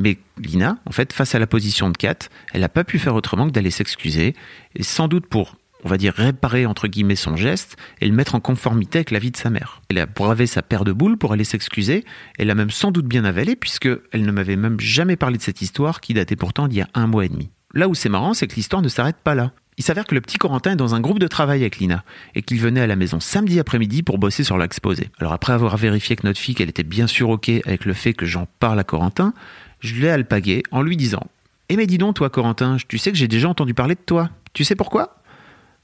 Mais 0.00 0.18
Lina, 0.38 0.78
en 0.86 0.92
fait, 0.92 1.12
face 1.12 1.34
à 1.34 1.38
la 1.38 1.46
position 1.46 1.90
de 1.90 1.96
Kat, 1.96 2.16
elle 2.52 2.62
n'a 2.62 2.68
pas 2.68 2.84
pu 2.84 2.98
faire 2.98 3.14
autrement 3.14 3.46
que 3.46 3.52
d'aller 3.52 3.70
s'excuser, 3.70 4.34
et 4.74 4.82
sans 4.82 5.08
doute 5.08 5.26
pour, 5.26 5.56
on 5.84 5.88
va 5.88 5.98
dire, 5.98 6.14
réparer 6.14 6.64
entre 6.64 6.88
guillemets 6.88 7.16
son 7.16 7.36
geste 7.36 7.76
et 8.00 8.06
le 8.06 8.14
mettre 8.14 8.34
en 8.34 8.40
conformité 8.40 8.98
avec 8.98 9.10
la 9.10 9.18
vie 9.18 9.30
de 9.30 9.36
sa 9.36 9.50
mère. 9.50 9.82
Elle 9.90 9.98
a 9.98 10.06
bravé 10.06 10.46
sa 10.46 10.62
paire 10.62 10.84
de 10.84 10.92
boules 10.92 11.18
pour 11.18 11.34
aller 11.34 11.44
s'excuser, 11.44 12.04
elle 12.38 12.48
l'a 12.48 12.54
même 12.54 12.70
sans 12.70 12.90
doute 12.90 13.06
bien 13.06 13.24
avalé, 13.24 13.56
puisqu'elle 13.56 14.00
ne 14.14 14.32
m'avait 14.32 14.56
même 14.56 14.80
jamais 14.80 15.16
parlé 15.16 15.36
de 15.36 15.42
cette 15.42 15.60
histoire 15.60 16.00
qui 16.00 16.14
datait 16.14 16.34
pourtant 16.34 16.66
d'il 16.66 16.78
y 16.78 16.82
a 16.82 16.88
un 16.94 17.06
mois 17.06 17.26
et 17.26 17.28
demi. 17.28 17.50
Là 17.74 17.86
où 17.86 17.94
c'est 17.94 18.08
marrant, 18.08 18.34
c'est 18.34 18.46
que 18.46 18.56
l'histoire 18.56 18.82
ne 18.82 18.88
s'arrête 18.88 19.18
pas 19.22 19.34
là. 19.34 19.52
Il 19.76 19.84
s'avère 19.84 20.04
que 20.04 20.14
le 20.14 20.20
petit 20.20 20.36
Corentin 20.36 20.72
est 20.72 20.76
dans 20.76 20.94
un 20.94 21.00
groupe 21.00 21.18
de 21.18 21.26
travail 21.26 21.60
avec 21.60 21.78
Lina 21.78 22.04
et 22.34 22.42
qu'il 22.42 22.58
venait 22.58 22.82
à 22.82 22.86
la 22.86 22.96
maison 22.96 23.20
samedi 23.20 23.58
après-midi 23.58 24.02
pour 24.02 24.18
bosser 24.18 24.44
sur 24.44 24.58
l'exposé. 24.58 25.08
Alors 25.18 25.32
après 25.32 25.52
avoir 25.52 25.76
vérifié 25.76 26.16
que 26.16 26.26
notre 26.26 26.38
fille 26.38 26.54
qu'elle 26.54 26.68
était 26.68 26.82
bien 26.82 27.06
sûr 27.06 27.30
ok 27.30 27.48
avec 27.64 27.86
le 27.86 27.94
fait 27.94 28.12
que 28.12 28.26
j'en 28.26 28.46
parle 28.58 28.78
à 28.78 28.84
Corentin, 28.84 29.32
je 29.80 29.94
l'ai 29.96 30.08
alpagué 30.10 30.62
en 30.70 30.82
lui 30.82 30.96
disant 30.96 31.22
Eh 31.68 31.76
mais 31.76 31.86
dis 31.86 31.98
donc, 31.98 32.16
toi, 32.16 32.30
Corentin, 32.30 32.76
tu 32.88 32.98
sais 32.98 33.10
que 33.12 33.18
j'ai 33.18 33.28
déjà 33.28 33.48
entendu 33.48 33.74
parler 33.74 33.94
de 33.94 34.00
toi. 34.00 34.30
Tu 34.52 34.64
sais 34.64 34.76
pourquoi? 34.76 35.22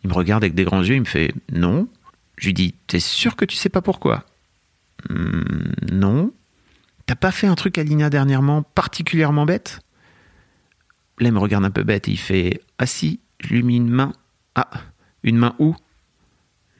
Il 0.04 0.10
me 0.10 0.14
regarde 0.14 0.44
avec 0.44 0.54
des 0.54 0.64
grands 0.64 0.82
yeux, 0.82 0.94
il 0.94 1.00
me 1.00 1.04
fait 1.06 1.32
Non. 1.52 1.88
Je 2.38 2.46
lui 2.46 2.54
dis 2.54 2.74
T'es 2.86 3.00
sûr 3.00 3.36
que 3.36 3.44
tu 3.44 3.56
sais 3.56 3.68
pas 3.68 3.82
pourquoi? 3.82 4.24
Hmm, 5.08 5.42
Non. 5.92 6.32
T'as 7.06 7.14
pas 7.14 7.30
fait 7.30 7.46
un 7.46 7.54
truc 7.54 7.78
à 7.78 7.82
Lina 7.84 8.10
dernièrement 8.10 8.62
particulièrement 8.62 9.46
bête? 9.46 9.80
Là, 11.18 11.28
il 11.28 11.32
me 11.32 11.38
regarde 11.38 11.64
un 11.64 11.70
peu 11.70 11.82
bête 11.84 12.08
et 12.08 12.12
il 12.12 12.18
fait 12.18 12.60
Ah 12.78 12.86
si, 12.86 13.20
je 13.40 13.48
lui 13.48 13.60
ai 13.60 13.62
mis 13.62 13.76
une 13.76 13.88
main. 13.88 14.12
Ah, 14.54 14.68
une 15.22 15.36
main 15.38 15.54
où? 15.58 15.74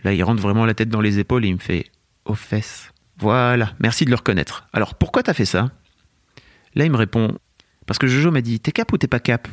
Là, 0.05 0.13
il 0.13 0.23
rentre 0.23 0.43
vraiment 0.43 0.67
la 0.67 0.75
tête 0.75 0.89
dans 0.89 1.01
les 1.01 1.19
épaules 1.19 1.45
et 1.45 1.49
il 1.49 1.55
me 1.55 1.61
fait 1.61 1.87
Aux 2.25 2.35
fesses. 2.35 2.93
Voilà, 3.19 3.73
merci 3.79 4.05
de 4.05 4.11
le 4.11 4.17
reconnaître. 4.17 4.67
Alors, 4.73 4.95
pourquoi 4.97 5.23
t'as 5.23 5.33
fait 5.33 5.47
ça? 5.47 5.71
Là, 6.77 6.85
il 6.85 6.93
me 6.93 6.97
répond 6.97 7.37
Parce 7.87 7.99
que 7.99 8.07
Jojo 8.07 8.31
m'a 8.31 8.43
dit 8.43 8.61
T'es 8.61 8.71
cap 8.71 8.93
ou 8.93 8.99
t'es 8.99 9.09
pas 9.09 9.19
cap? 9.19 9.49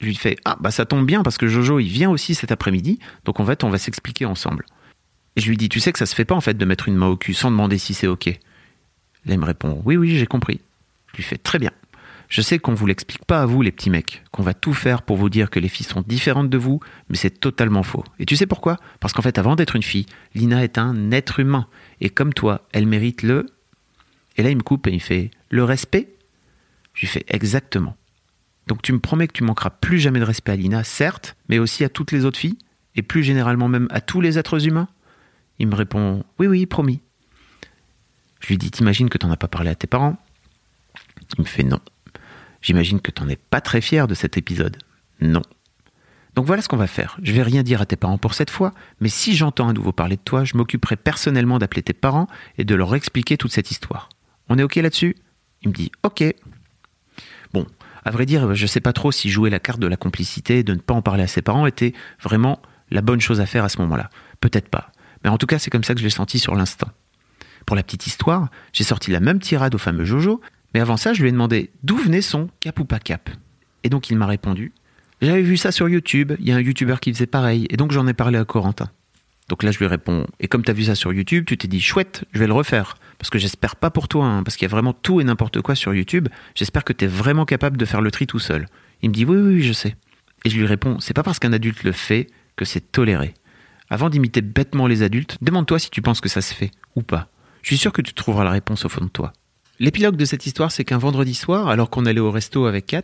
Je 0.00 0.06
lui 0.06 0.14
fais 0.14 0.36
Ah, 0.44 0.56
bah 0.60 0.70
ça 0.70 0.86
tombe 0.86 1.04
bien 1.04 1.22
parce 1.22 1.36
que 1.36 1.48
Jojo, 1.48 1.80
il 1.80 1.88
vient 1.88 2.08
aussi 2.08 2.34
cet 2.34 2.52
après-midi, 2.52 2.98
donc 3.24 3.40
en 3.40 3.44
fait, 3.44 3.64
on 3.64 3.68
va 3.68 3.78
s'expliquer 3.78 4.24
ensemble. 4.24 4.64
Et 5.34 5.40
je 5.40 5.48
lui 5.48 5.56
dis 5.56 5.68
Tu 5.68 5.80
sais 5.80 5.92
que 5.92 5.98
ça 5.98 6.06
se 6.06 6.14
fait 6.14 6.24
pas 6.24 6.34
en 6.34 6.40
fait 6.40 6.56
de 6.56 6.64
mettre 6.64 6.88
une 6.88 6.96
main 6.96 7.08
au 7.08 7.16
cul 7.16 7.34
sans 7.34 7.50
demander 7.50 7.76
si 7.76 7.92
c'est 7.92 8.06
ok. 8.06 8.26
Là, 8.26 9.34
il 9.34 9.38
me 9.38 9.44
répond 9.44 9.82
Oui, 9.84 9.96
oui, 9.96 10.16
j'ai 10.16 10.26
compris. 10.26 10.60
Je 11.12 11.16
lui 11.16 11.22
fais 11.24 11.36
Très 11.36 11.58
bien. 11.58 11.72
Je 12.28 12.42
sais 12.42 12.58
qu'on 12.58 12.74
vous 12.74 12.86
l'explique 12.86 13.24
pas 13.24 13.42
à 13.42 13.46
vous, 13.46 13.62
les 13.62 13.70
petits 13.70 13.90
mecs, 13.90 14.24
qu'on 14.32 14.42
va 14.42 14.52
tout 14.52 14.72
faire 14.72 15.02
pour 15.02 15.16
vous 15.16 15.30
dire 15.30 15.48
que 15.48 15.60
les 15.60 15.68
filles 15.68 15.86
sont 15.86 16.02
différentes 16.04 16.50
de 16.50 16.58
vous, 16.58 16.80
mais 17.08 17.16
c'est 17.16 17.30
totalement 17.30 17.84
faux. 17.84 18.02
Et 18.18 18.26
tu 18.26 18.34
sais 18.34 18.46
pourquoi? 18.46 18.78
Parce 18.98 19.12
qu'en 19.12 19.22
fait, 19.22 19.38
avant 19.38 19.54
d'être 19.54 19.76
une 19.76 19.82
fille, 19.84 20.06
Lina 20.34 20.64
est 20.64 20.76
un 20.76 21.12
être 21.12 21.38
humain. 21.38 21.68
Et 22.00 22.10
comme 22.10 22.34
toi, 22.34 22.66
elle 22.72 22.86
mérite 22.86 23.22
le. 23.22 23.46
Et 24.36 24.42
là, 24.42 24.50
il 24.50 24.56
me 24.56 24.62
coupe 24.62 24.88
et 24.88 24.92
il 24.92 25.00
fait 25.00 25.30
Le 25.50 25.62
respect 25.62 26.15
je 26.96 27.02
lui 27.02 27.06
fais 27.06 27.24
exactement. 27.28 27.96
Donc 28.66 28.82
tu 28.82 28.92
me 28.92 28.98
promets 28.98 29.28
que 29.28 29.32
tu 29.32 29.44
manqueras 29.44 29.70
plus 29.70 30.00
jamais 30.00 30.18
de 30.18 30.24
respect 30.24 30.52
à 30.52 30.56
Lina, 30.56 30.82
certes, 30.82 31.36
mais 31.48 31.58
aussi 31.58 31.84
à 31.84 31.88
toutes 31.88 32.10
les 32.10 32.24
autres 32.24 32.38
filles, 32.38 32.58
et 32.96 33.02
plus 33.02 33.22
généralement 33.22 33.68
même 33.68 33.86
à 33.90 34.00
tous 34.00 34.20
les 34.20 34.38
êtres 34.38 34.66
humains 34.66 34.88
Il 35.58 35.68
me 35.68 35.76
répond 35.76 36.24
Oui, 36.38 36.46
oui, 36.48 36.66
promis. 36.66 37.00
Je 38.40 38.48
lui 38.48 38.58
dis 38.58 38.70
T'imagines 38.70 39.10
que 39.10 39.18
t'en 39.18 39.30
as 39.30 39.36
pas 39.36 39.48
parlé 39.48 39.70
à 39.70 39.74
tes 39.74 39.86
parents? 39.86 40.16
Il 41.38 41.42
me 41.42 41.46
fait 41.46 41.62
Non. 41.62 41.80
J'imagine 42.62 43.00
que 43.00 43.10
t'en 43.10 43.28
es 43.28 43.36
pas 43.36 43.60
très 43.60 43.82
fier 43.82 44.08
de 44.08 44.14
cet 44.14 44.38
épisode. 44.38 44.78
Non. 45.20 45.42
Donc 46.34 46.46
voilà 46.46 46.62
ce 46.62 46.68
qu'on 46.68 46.76
va 46.76 46.86
faire. 46.86 47.18
Je 47.22 47.32
vais 47.32 47.42
rien 47.42 47.62
dire 47.62 47.80
à 47.80 47.86
tes 47.86 47.96
parents 47.96 48.18
pour 48.18 48.34
cette 48.34 48.50
fois, 48.50 48.72
mais 49.00 49.08
si 49.08 49.36
j'entends 49.36 49.68
à 49.68 49.72
nouveau 49.72 49.92
parler 49.92 50.16
de 50.16 50.22
toi, 50.22 50.44
je 50.44 50.56
m'occuperai 50.56 50.96
personnellement 50.96 51.58
d'appeler 51.58 51.82
tes 51.82 51.92
parents 51.92 52.26
et 52.58 52.64
de 52.64 52.74
leur 52.74 52.94
expliquer 52.94 53.36
toute 53.36 53.52
cette 53.52 53.70
histoire. 53.70 54.08
On 54.48 54.58
est 54.58 54.62
OK 54.62 54.76
là-dessus? 54.76 55.16
Il 55.62 55.68
me 55.68 55.74
dit 55.74 55.92
OK. 56.02 56.24
Bon, 57.52 57.66
à 58.04 58.10
vrai 58.10 58.26
dire, 58.26 58.54
je 58.54 58.62
ne 58.62 58.66
sais 58.66 58.80
pas 58.80 58.92
trop 58.92 59.12
si 59.12 59.30
jouer 59.30 59.50
la 59.50 59.58
carte 59.58 59.80
de 59.80 59.86
la 59.86 59.96
complicité, 59.96 60.62
de 60.62 60.74
ne 60.74 60.78
pas 60.78 60.94
en 60.94 61.02
parler 61.02 61.22
à 61.22 61.26
ses 61.26 61.42
parents, 61.42 61.66
était 61.66 61.92
vraiment 62.22 62.60
la 62.90 63.00
bonne 63.00 63.20
chose 63.20 63.40
à 63.40 63.46
faire 63.46 63.64
à 63.64 63.68
ce 63.68 63.80
moment-là. 63.82 64.10
Peut-être 64.40 64.68
pas. 64.68 64.92
Mais 65.24 65.30
en 65.30 65.38
tout 65.38 65.46
cas, 65.46 65.58
c'est 65.58 65.70
comme 65.70 65.84
ça 65.84 65.94
que 65.94 66.00
je 66.00 66.04
l'ai 66.04 66.10
senti 66.10 66.38
sur 66.38 66.54
l'instant. 66.54 66.88
Pour 67.66 67.74
la 67.74 67.82
petite 67.82 68.06
histoire, 68.06 68.48
j'ai 68.72 68.84
sorti 68.84 69.10
la 69.10 69.20
même 69.20 69.40
tirade 69.40 69.74
au 69.74 69.78
fameux 69.78 70.04
Jojo, 70.04 70.40
mais 70.72 70.80
avant 70.80 70.96
ça, 70.96 71.12
je 71.12 71.22
lui 71.22 71.28
ai 71.28 71.32
demandé 71.32 71.70
d'où 71.82 71.96
venait 71.96 72.20
son 72.20 72.48
cap 72.60 72.78
ou 72.78 72.84
pas 72.84 73.00
cap. 73.00 73.28
Et 73.82 73.88
donc 73.88 74.10
il 74.10 74.16
m'a 74.16 74.26
répondu 74.26 74.72
J'avais 75.20 75.42
vu 75.42 75.56
ça 75.56 75.72
sur 75.72 75.88
YouTube, 75.88 76.32
il 76.38 76.46
y 76.46 76.52
a 76.52 76.56
un 76.56 76.60
YouTuber 76.60 76.96
qui 77.00 77.12
faisait 77.12 77.26
pareil, 77.26 77.66
et 77.70 77.76
donc 77.76 77.90
j'en 77.90 78.06
ai 78.06 78.14
parlé 78.14 78.38
à 78.38 78.44
Corentin. 78.44 78.90
Donc 79.48 79.62
là, 79.62 79.70
je 79.70 79.78
lui 79.78 79.86
réponds 79.86 80.26
Et 80.40 80.48
comme 80.48 80.64
tu 80.64 80.70
as 80.70 80.74
vu 80.74 80.84
ça 80.84 80.94
sur 80.94 81.12
YouTube, 81.12 81.44
tu 81.46 81.56
t'es 81.56 81.68
dit 81.68 81.80
Chouette, 81.80 82.24
je 82.32 82.40
vais 82.40 82.46
le 82.46 82.52
refaire. 82.52 82.96
Parce 83.18 83.30
que 83.30 83.38
j'espère 83.38 83.76
pas 83.76 83.90
pour 83.90 84.08
toi, 84.08 84.24
hein, 84.24 84.42
parce 84.42 84.56
qu'il 84.56 84.66
y 84.66 84.70
a 84.70 84.74
vraiment 84.74 84.92
tout 84.92 85.20
et 85.20 85.24
n'importe 85.24 85.60
quoi 85.62 85.74
sur 85.74 85.94
YouTube. 85.94 86.28
J'espère 86.54 86.84
que 86.84 86.92
tu 86.92 87.04
es 87.04 87.08
vraiment 87.08 87.44
capable 87.44 87.76
de 87.76 87.84
faire 87.84 88.00
le 88.00 88.10
tri 88.10 88.26
tout 88.26 88.38
seul. 88.38 88.66
Il 89.02 89.10
me 89.10 89.14
dit 89.14 89.24
Oui, 89.24 89.36
oui, 89.36 89.62
je 89.62 89.72
sais. 89.72 89.96
Et 90.44 90.50
je 90.50 90.58
lui 90.58 90.66
réponds 90.66 90.98
C'est 91.00 91.14
pas 91.14 91.22
parce 91.22 91.38
qu'un 91.38 91.52
adulte 91.52 91.84
le 91.84 91.92
fait 91.92 92.28
que 92.56 92.64
c'est 92.64 92.92
toléré. 92.92 93.34
Avant 93.88 94.10
d'imiter 94.10 94.40
bêtement 94.40 94.86
les 94.86 95.02
adultes, 95.02 95.38
demande-toi 95.42 95.78
si 95.78 95.90
tu 95.90 96.02
penses 96.02 96.20
que 96.20 96.28
ça 96.28 96.40
se 96.40 96.52
fait 96.52 96.72
ou 96.96 97.02
pas. 97.02 97.28
Je 97.62 97.68
suis 97.68 97.78
sûr 97.78 97.92
que 97.92 98.02
tu 98.02 98.14
trouveras 98.14 98.44
la 98.44 98.50
réponse 98.50 98.84
au 98.84 98.88
fond 98.88 99.04
de 99.04 99.10
toi. 99.10 99.32
L'épilogue 99.78 100.16
de 100.16 100.24
cette 100.24 100.46
histoire, 100.46 100.72
c'est 100.72 100.84
qu'un 100.84 100.96
vendredi 100.96 101.34
soir, 101.34 101.68
alors 101.68 101.90
qu'on 101.90 102.06
allait 102.06 102.20
au 102.20 102.30
resto 102.30 102.64
avec 102.64 102.86
Kat, 102.86 103.02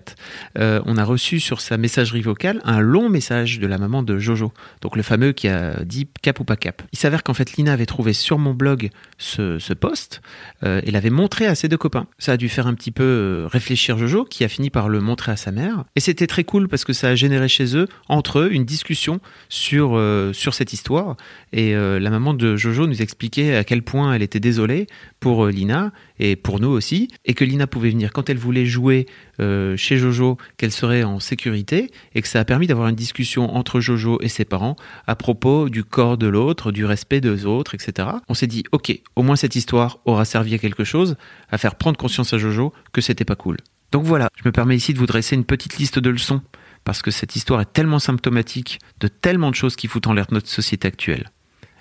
euh, 0.59 0.81
on 0.87 0.97
a 0.97 1.05
reçu 1.05 1.39
sur 1.39 1.61
sa 1.61 1.77
messagerie 1.77 2.23
vocale 2.23 2.63
un 2.65 2.81
long 2.81 3.11
message 3.11 3.59
de 3.59 3.67
la 3.67 3.77
maman 3.77 4.03
de 4.03 4.19
Jojo, 4.19 4.53
donc 4.81 4.97
le 4.97 5.03
fameux 5.03 5.33
qui 5.33 5.49
a 5.49 5.85
dit 5.85 6.09
cap 6.23 6.41
ou 6.41 6.45
pas 6.45 6.57
cap. 6.57 6.83
Il 6.93 6.99
s'avère 6.99 7.23
qu'en 7.23 7.35
fait 7.35 7.53
Lina 7.53 7.75
avait 7.75 7.85
trouvé 7.85 8.15
sur 8.15 8.39
mon 8.39 8.55
blog 8.55 8.89
ce, 9.19 9.59
ce 9.59 9.75
post 9.75 10.23
euh, 10.65 10.81
et 10.85 10.91
l'avait 10.91 11.11
montré 11.11 11.47
à 11.47 11.55
ses 11.55 11.69
deux 11.69 11.77
copains. 11.77 12.07
Ça 12.19 12.33
a 12.33 12.37
dû 12.39 12.49
faire 12.49 12.67
un 12.67 12.75
petit 12.75 12.91
peu 12.91 13.05
euh, 13.05 13.47
réfléchir 13.51 13.99
Jojo, 13.99 14.25
qui 14.25 14.43
a 14.43 14.49
fini 14.49 14.71
par 14.71 14.89
le 14.89 15.01
montrer 15.01 15.33
à 15.33 15.37
sa 15.37 15.53
mère. 15.53 15.85
Et 15.95 16.01
c'était 16.01 16.27
très 16.27 16.45
cool 16.45 16.69
parce 16.69 16.87
que 16.87 16.95
ça 16.95 17.09
a 17.09 17.15
généré 17.15 17.49
chez 17.49 17.77
eux, 17.77 17.87
entre 18.09 18.39
eux, 18.39 18.49
une 18.51 18.65
discussion 18.65 19.21
sur, 19.51 20.01
sur 20.33 20.55
cette 20.55 20.73
histoire. 20.73 21.17
Et 21.53 21.75
la 21.75 22.11
maman 22.11 22.35
de 22.35 22.57
Jojo 22.57 22.87
nous 22.87 23.03
expliquait 23.03 23.57
à 23.57 23.65
quel 23.65 23.83
point 23.83 24.15
elle 24.15 24.23
était 24.23 24.41
désolée 24.41 24.87
pour 25.21 25.47
Lina 25.47 25.93
et 26.19 26.37
pour 26.37 26.61
aussi, 26.69 27.09
et 27.25 27.35
que 27.35 27.45
Lina 27.45 27.67
pouvait 27.67 27.91
venir 27.91 28.13
quand 28.13 28.31
elle 28.31 28.39
voulait 28.39 28.67
jouer 28.67 29.07
euh, 29.41 29.77
chez 29.77 29.97
Jojo, 29.97 30.37
qu'elle 30.57 30.73
serait 30.73 31.03
en 31.03 31.21
sécurité, 31.21 31.91
et 32.15 32.23
que 32.23 32.29
ça 32.29 32.41
a 32.41 32.45
permis 32.45 32.67
d'avoir 32.67 32.89
une 32.89 32.97
discussion 32.97 33.55
entre 33.55 33.81
Jojo 33.81 34.19
et 34.21 34.29
ses 34.29 34.45
parents 34.45 34.77
à 35.07 35.17
propos 35.17 35.69
du 35.69 35.85
corps 35.85 36.19
de 36.19 36.27
l'autre, 36.27 36.73
du 36.73 36.85
respect 36.85 37.21
des 37.21 37.47
autres, 37.47 37.75
etc. 37.75 38.09
On 38.29 38.35
s'est 38.35 38.47
dit, 38.47 38.65
ok, 38.73 38.99
au 39.17 39.23
moins 39.23 39.37
cette 39.37 39.57
histoire 39.57 39.99
aura 40.05 40.25
servi 40.25 40.55
à 40.55 40.59
quelque 40.59 40.85
chose, 40.85 41.17
à 41.51 41.59
faire 41.59 41.75
prendre 41.75 41.97
conscience 41.97 42.33
à 42.33 42.39
Jojo 42.39 42.73
que 42.93 43.01
c'était 43.01 43.25
pas 43.25 43.37
cool. 43.37 43.57
Donc 43.93 44.05
voilà, 44.05 44.29
je 44.37 44.43
me 44.47 44.53
permets 44.53 44.77
ici 44.77 44.95
de 44.95 44.99
vous 44.99 45.07
dresser 45.07 45.37
une 45.37 45.45
petite 45.45 45.79
liste 45.79 45.99
de 45.99 46.11
leçons 46.11 46.41
parce 46.85 47.03
que 47.03 47.11
cette 47.11 47.37
histoire 47.37 47.61
est 47.61 47.73
tellement 47.73 47.99
symptomatique 47.99 48.79
de 49.01 49.09
tellement 49.09 49.51
de 49.51 49.55
choses 49.55 49.77
qui 49.77 49.87
foutent 49.87 50.07
en 50.07 50.15
l'air 50.15 50.27
notre 50.31 50.49
société 50.49 50.89
actuelle. 50.89 51.31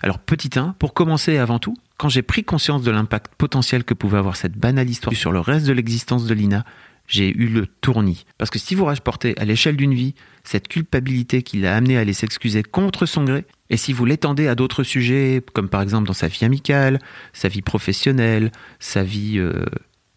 Alors 0.04 0.20
petit 0.20 0.58
1, 0.58 0.76
pour 0.80 0.94
commencer 0.94 1.38
avant 1.38 1.60
tout, 1.60 1.76
quand 2.02 2.10
j'ai 2.10 2.24
pris 2.24 2.44
conscience 2.44 2.82
de 2.82 2.90
l'impact 2.90 3.36
potentiel 3.38 3.84
que 3.84 3.94
pouvait 3.94 4.18
avoir 4.18 4.36
cette 4.36 4.58
banale 4.58 4.90
histoire 4.90 5.16
sur 5.16 5.32
le 5.32 5.40
reste 5.40 5.68
de 5.68 5.72
l'existence 5.72 6.26
de 6.26 6.34
Lina, 6.34 6.66
j'ai 7.06 7.30
eu 7.30 7.46
le 7.46 7.68
tournis. 7.68 8.26
Parce 8.40 8.50
que 8.50 8.58
si 8.58 8.74
vous 8.74 8.86
rapportez 8.86 9.38
à 9.38 9.46
l'échelle 9.46 9.78
d'une 9.78 9.94
vie 9.94 10.16
cette 10.44 10.68
culpabilité 10.68 11.44
qui 11.44 11.60
l'a 11.60 11.76
amené 11.76 11.98
à 11.98 12.00
aller 12.00 12.14
s'excuser 12.14 12.64
contre 12.64 13.06
son 13.06 13.24
gré, 13.24 13.46
et 13.70 13.78
si 13.78 13.94
vous 13.94 14.04
l'étendez 14.06 14.48
à 14.48 14.56
d'autres 14.56 14.82
sujets, 14.82 15.44
comme 15.54 15.70
par 15.70 15.84
exemple 15.84 16.08
dans 16.08 16.14
sa 16.14 16.28
vie 16.28 16.44
amicale, 16.44 16.98
sa 17.34 17.50
vie 17.50 17.62
professionnelle, 17.62 18.52
sa 18.80 19.04
vie 19.04 19.38
euh, 19.38 19.64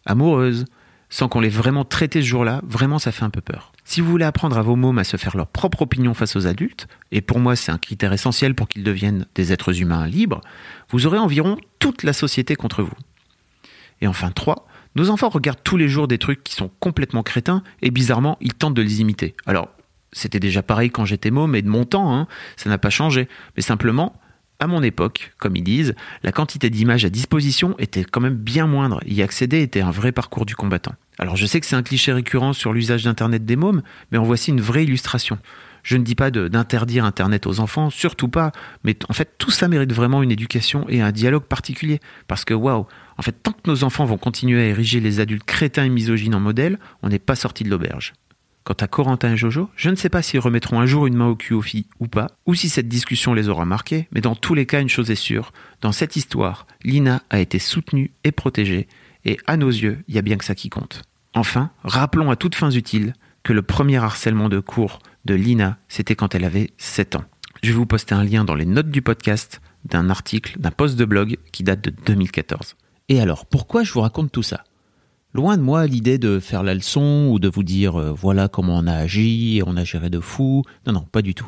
amoureuse, 0.07 0.65
sans 1.15 1.29
qu'on 1.29 1.39
l'ait 1.39 1.47
vraiment 1.47 1.85
traité 1.85 2.21
ce 2.21 2.27
jour-là, 2.27 2.59
vraiment 2.67 2.99
ça 2.99 3.13
fait 3.13 3.23
un 3.23 3.29
peu 3.29 3.39
peur. 3.39 3.71
Si 3.85 4.01
vous 4.01 4.09
voulez 4.11 4.25
apprendre 4.25 4.57
à 4.57 4.61
vos 4.61 4.75
mômes 4.75 4.99
à 4.99 5.05
se 5.05 5.15
faire 5.15 5.37
leur 5.37 5.47
propre 5.47 5.83
opinion 5.83 6.13
face 6.13 6.35
aux 6.35 6.45
adultes, 6.45 6.89
et 7.13 7.21
pour 7.21 7.39
moi 7.39 7.55
c'est 7.55 7.71
un 7.71 7.77
critère 7.77 8.11
essentiel 8.11 8.53
pour 8.53 8.67
qu'ils 8.67 8.83
deviennent 8.83 9.25
des 9.33 9.53
êtres 9.53 9.79
humains 9.79 10.07
libres, 10.07 10.41
vous 10.89 11.05
aurez 11.05 11.17
environ 11.17 11.55
toute 11.79 12.03
la 12.03 12.11
société 12.11 12.57
contre 12.57 12.83
vous. 12.83 12.97
Et 14.01 14.07
enfin 14.07 14.29
3, 14.29 14.67
nos 14.97 15.09
enfants 15.09 15.29
regardent 15.29 15.63
tous 15.63 15.77
les 15.77 15.87
jours 15.87 16.09
des 16.09 16.17
trucs 16.17 16.43
qui 16.43 16.53
sont 16.53 16.69
complètement 16.81 17.23
crétins, 17.23 17.63
et 17.81 17.91
bizarrement 17.91 18.37
ils 18.41 18.53
tentent 18.53 18.73
de 18.73 18.81
les 18.81 18.99
imiter. 18.99 19.35
Alors 19.45 19.69
c'était 20.11 20.41
déjà 20.41 20.63
pareil 20.63 20.89
quand 20.89 21.05
j'étais 21.05 21.31
môme 21.31 21.55
et 21.55 21.61
de 21.61 21.69
mon 21.69 21.85
temps, 21.85 22.13
hein, 22.13 22.27
ça 22.57 22.69
n'a 22.69 22.77
pas 22.77 22.89
changé. 22.89 23.29
Mais 23.55 23.61
simplement, 23.61 24.19
à 24.59 24.67
mon 24.67 24.83
époque, 24.83 25.33
comme 25.37 25.55
ils 25.55 25.63
disent, 25.63 25.95
la 26.23 26.31
quantité 26.33 26.69
d'images 26.69 27.05
à 27.05 27.09
disposition 27.09 27.75
était 27.77 28.03
quand 28.03 28.21
même 28.21 28.35
bien 28.35 28.67
moindre. 28.67 28.99
Y 29.05 29.21
accéder 29.21 29.61
était 29.61 29.81
un 29.81 29.91
vrai 29.91 30.11
parcours 30.11 30.45
du 30.45 30.55
combattant. 30.55 30.95
Alors 31.17 31.35
je 31.35 31.45
sais 31.45 31.59
que 31.59 31.65
c'est 31.65 31.75
un 31.75 31.83
cliché 31.83 32.11
récurrent 32.11 32.53
sur 32.53 32.73
l'usage 32.73 33.03
d'Internet 33.03 33.45
des 33.45 33.55
mômes, 33.55 33.83
mais 34.11 34.17
en 34.17 34.23
voici 34.23 34.51
une 34.51 34.61
vraie 34.61 34.83
illustration. 34.83 35.39
Je 35.83 35.97
ne 35.97 36.03
dis 36.03 36.15
pas 36.15 36.31
d'interdire 36.31 37.05
Internet 37.05 37.45
aux 37.45 37.59
enfants, 37.59 37.91
surtout 37.91 38.27
pas, 38.27 38.51
mais 38.83 38.97
en 39.07 39.13
fait 39.13 39.35
tout 39.37 39.51
ça 39.51 39.67
mérite 39.67 39.93
vraiment 39.93 40.23
une 40.23 40.31
éducation 40.31 40.85
et 40.89 41.01
un 41.01 41.11
dialogue 41.11 41.43
particulier. 41.43 41.99
Parce 42.27 42.43
que 42.43 42.55
waouh, 42.55 42.87
en 43.17 43.21
fait 43.21 43.33
tant 43.43 43.51
que 43.51 43.69
nos 43.69 43.83
enfants 43.83 44.05
vont 44.05 44.17
continuer 44.17 44.61
à 44.61 44.65
ériger 44.65 44.99
les 44.99 45.19
adultes 45.19 45.43
crétins 45.43 45.85
et 45.85 45.89
misogynes 45.89 46.35
en 46.35 46.39
modèle, 46.39 46.79
on 47.03 47.09
n'est 47.09 47.19
pas 47.19 47.35
sorti 47.35 47.63
de 47.63 47.69
l'auberge. 47.69 48.13
Quant 48.63 48.73
à 48.73 48.87
Corentin 48.87 49.33
et 49.33 49.37
Jojo, 49.37 49.69
je 49.75 49.91
ne 49.91 49.95
sais 49.95 50.09
pas 50.09 50.23
s'ils 50.23 50.39
remettront 50.39 50.79
un 50.79 50.87
jour 50.87 51.05
une 51.05 51.15
main 51.15 51.27
au 51.27 51.35
cul 51.35 51.53
aux 51.53 51.61
filles 51.61 51.85
ou 51.99 52.07
pas, 52.07 52.31
ou 52.47 52.55
si 52.55 52.67
cette 52.67 52.87
discussion 52.87 53.35
les 53.35 53.47
aura 53.47 53.63
marqués, 53.63 54.07
mais 54.11 54.21
dans 54.21 54.33
tous 54.33 54.55
les 54.55 54.65
cas, 54.65 54.81
une 54.81 54.89
chose 54.89 55.11
est 55.11 55.15
sûre, 55.15 55.53
dans 55.81 55.91
cette 55.91 56.15
histoire, 56.15 56.65
Lina 56.83 57.21
a 57.29 57.39
été 57.39 57.59
soutenue 57.59 58.09
et 58.23 58.31
protégée, 58.31 58.87
et 59.25 59.37
à 59.47 59.57
nos 59.57 59.69
yeux, 59.69 60.03
il 60.07 60.15
y 60.15 60.19
a 60.19 60.21
bien 60.21 60.37
que 60.37 60.45
ça 60.45 60.55
qui 60.55 60.69
compte. 60.69 61.01
Enfin, 61.33 61.71
rappelons 61.83 62.31
à 62.31 62.35
toutes 62.35 62.55
fins 62.55 62.71
utiles 62.71 63.13
que 63.43 63.53
le 63.53 63.61
premier 63.61 63.97
harcèlement 63.97 64.49
de 64.49 64.59
cours 64.59 64.99
de 65.25 65.35
Lina, 65.35 65.77
c'était 65.87 66.15
quand 66.15 66.33
elle 66.33 66.45
avait 66.45 66.71
7 66.77 67.15
ans. 67.15 67.25
Je 67.61 67.71
vais 67.71 67.77
vous 67.77 67.85
poster 67.85 68.15
un 68.15 68.23
lien 68.23 68.45
dans 68.45 68.55
les 68.55 68.65
notes 68.65 68.89
du 68.89 69.01
podcast 69.01 69.61
d'un 69.85 70.09
article, 70.09 70.59
d'un 70.59 70.71
post 70.71 70.95
de 70.95 71.05
blog 71.05 71.37
qui 71.51 71.63
date 71.63 71.81
de 71.81 71.93
2014. 72.05 72.75
Et 73.09 73.19
alors, 73.19 73.45
pourquoi 73.45 73.83
je 73.83 73.91
vous 73.93 74.01
raconte 74.01 74.31
tout 74.31 74.43
ça? 74.43 74.63
Loin 75.33 75.57
de 75.57 75.61
moi 75.61 75.85
l'idée 75.85 76.17
de 76.17 76.39
faire 76.39 76.63
la 76.63 76.73
leçon 76.73 77.29
ou 77.31 77.39
de 77.39 77.49
vous 77.49 77.63
dire 77.63 77.99
euh, 77.99 78.11
voilà 78.11 78.47
comment 78.47 78.77
on 78.77 78.87
a 78.87 78.93
agi 78.93 79.57
et 79.57 79.63
on 79.65 79.75
a 79.75 79.83
géré 79.83 80.09
de 80.09 80.21
fou. 80.21 80.63
Non, 80.87 80.93
non, 80.93 81.01
pas 81.01 81.21
du 81.21 81.35
tout. 81.35 81.47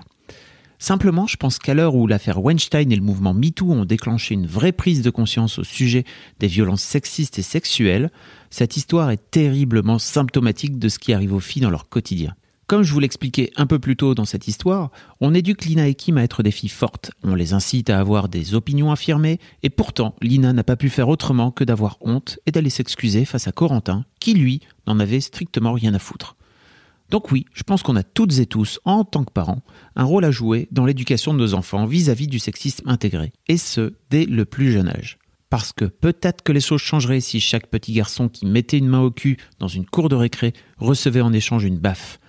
Simplement, 0.79 1.25
je 1.25 1.37
pense 1.37 1.57
qu'à 1.57 1.73
l'heure 1.73 1.95
où 1.95 2.05
l'affaire 2.05 2.43
Weinstein 2.43 2.91
et 2.91 2.95
le 2.95 3.01
mouvement 3.01 3.33
MeToo 3.33 3.71
ont 3.71 3.85
déclenché 3.85 4.35
une 4.35 4.45
vraie 4.45 4.71
prise 4.71 5.01
de 5.01 5.09
conscience 5.09 5.57
au 5.57 5.63
sujet 5.63 6.05
des 6.39 6.47
violences 6.47 6.83
sexistes 6.83 7.39
et 7.39 7.43
sexuelles, 7.43 8.11
cette 8.51 8.77
histoire 8.77 9.09
est 9.09 9.31
terriblement 9.31 9.97
symptomatique 9.97 10.77
de 10.77 10.89
ce 10.89 10.99
qui 10.99 11.13
arrive 11.13 11.33
aux 11.33 11.39
filles 11.39 11.63
dans 11.63 11.71
leur 11.71 11.89
quotidien. 11.89 12.35
Comme 12.67 12.83
je 12.83 12.91
vous 12.91 12.99
l'expliquais 12.99 13.49
un 13.55 13.65
peu 13.65 13.79
plus 13.79 13.95
tôt 13.95 14.13
dans 14.13 14.25
cette 14.25 14.47
histoire, 14.47 14.91
on 15.21 15.33
éduque 15.33 15.65
Lina 15.65 15.87
et 15.87 15.95
Kim 15.95 16.17
à 16.17 16.23
être 16.23 16.43
des 16.43 16.51
filles 16.51 16.69
fortes, 16.69 17.11
on 17.23 17.33
les 17.33 17.53
incite 17.53 17.89
à 17.89 17.97
avoir 17.97 18.27
des 18.27 18.55
opinions 18.55 18.91
affirmées, 18.91 19.39
et 19.63 19.69
pourtant 19.69 20.15
Lina 20.21 20.53
n'a 20.53 20.65
pas 20.65 20.75
pu 20.75 20.89
faire 20.89 21.07
autrement 21.07 21.49
que 21.49 21.63
d'avoir 21.63 21.97
honte 22.01 22.39
et 22.45 22.51
d'aller 22.51 22.69
s'excuser 22.69 23.23
face 23.25 23.47
à 23.47 23.53
Corentin, 23.53 24.03
qui 24.19 24.33
lui 24.33 24.59
n'en 24.85 24.99
avait 24.99 25.21
strictement 25.21 25.71
rien 25.71 25.93
à 25.93 25.99
foutre. 25.99 26.36
Donc 27.09 27.31
oui, 27.31 27.45
je 27.53 27.63
pense 27.63 27.83
qu'on 27.83 27.95
a 27.95 28.03
toutes 28.03 28.39
et 28.39 28.45
tous, 28.45 28.79
en 28.83 29.03
tant 29.03 29.23
que 29.23 29.31
parents, 29.31 29.61
un 29.95 30.03
rôle 30.03 30.25
à 30.25 30.31
jouer 30.31 30.67
dans 30.71 30.85
l'éducation 30.85 31.33
de 31.33 31.39
nos 31.39 31.53
enfants 31.53 31.85
vis-à-vis 31.85 32.27
du 32.27 32.39
sexisme 32.39 32.87
intégré, 32.89 33.31
et 33.47 33.57
ce, 33.57 33.93
dès 34.09 34.25
le 34.25 34.45
plus 34.45 34.71
jeune 34.71 34.89
âge. 34.89 35.17
Parce 35.49 35.71
que 35.71 35.85
peut-être 35.85 36.43
que 36.43 36.51
les 36.51 36.59
choses 36.59 36.81
changeraient 36.81 37.21
si 37.21 37.39
chaque 37.39 37.67
petit 37.67 37.93
garçon 37.93 38.27
qui 38.27 38.45
mettait 38.45 38.77
une 38.77 38.89
main 38.89 38.99
au 38.99 39.11
cul 39.11 39.37
dans 39.59 39.69
une 39.69 39.85
cour 39.85 40.09
de 40.09 40.15
récré 40.15 40.51
recevait 40.77 41.21
en 41.21 41.31
échange 41.31 41.63
une 41.63 41.79
baffe, 41.79 42.19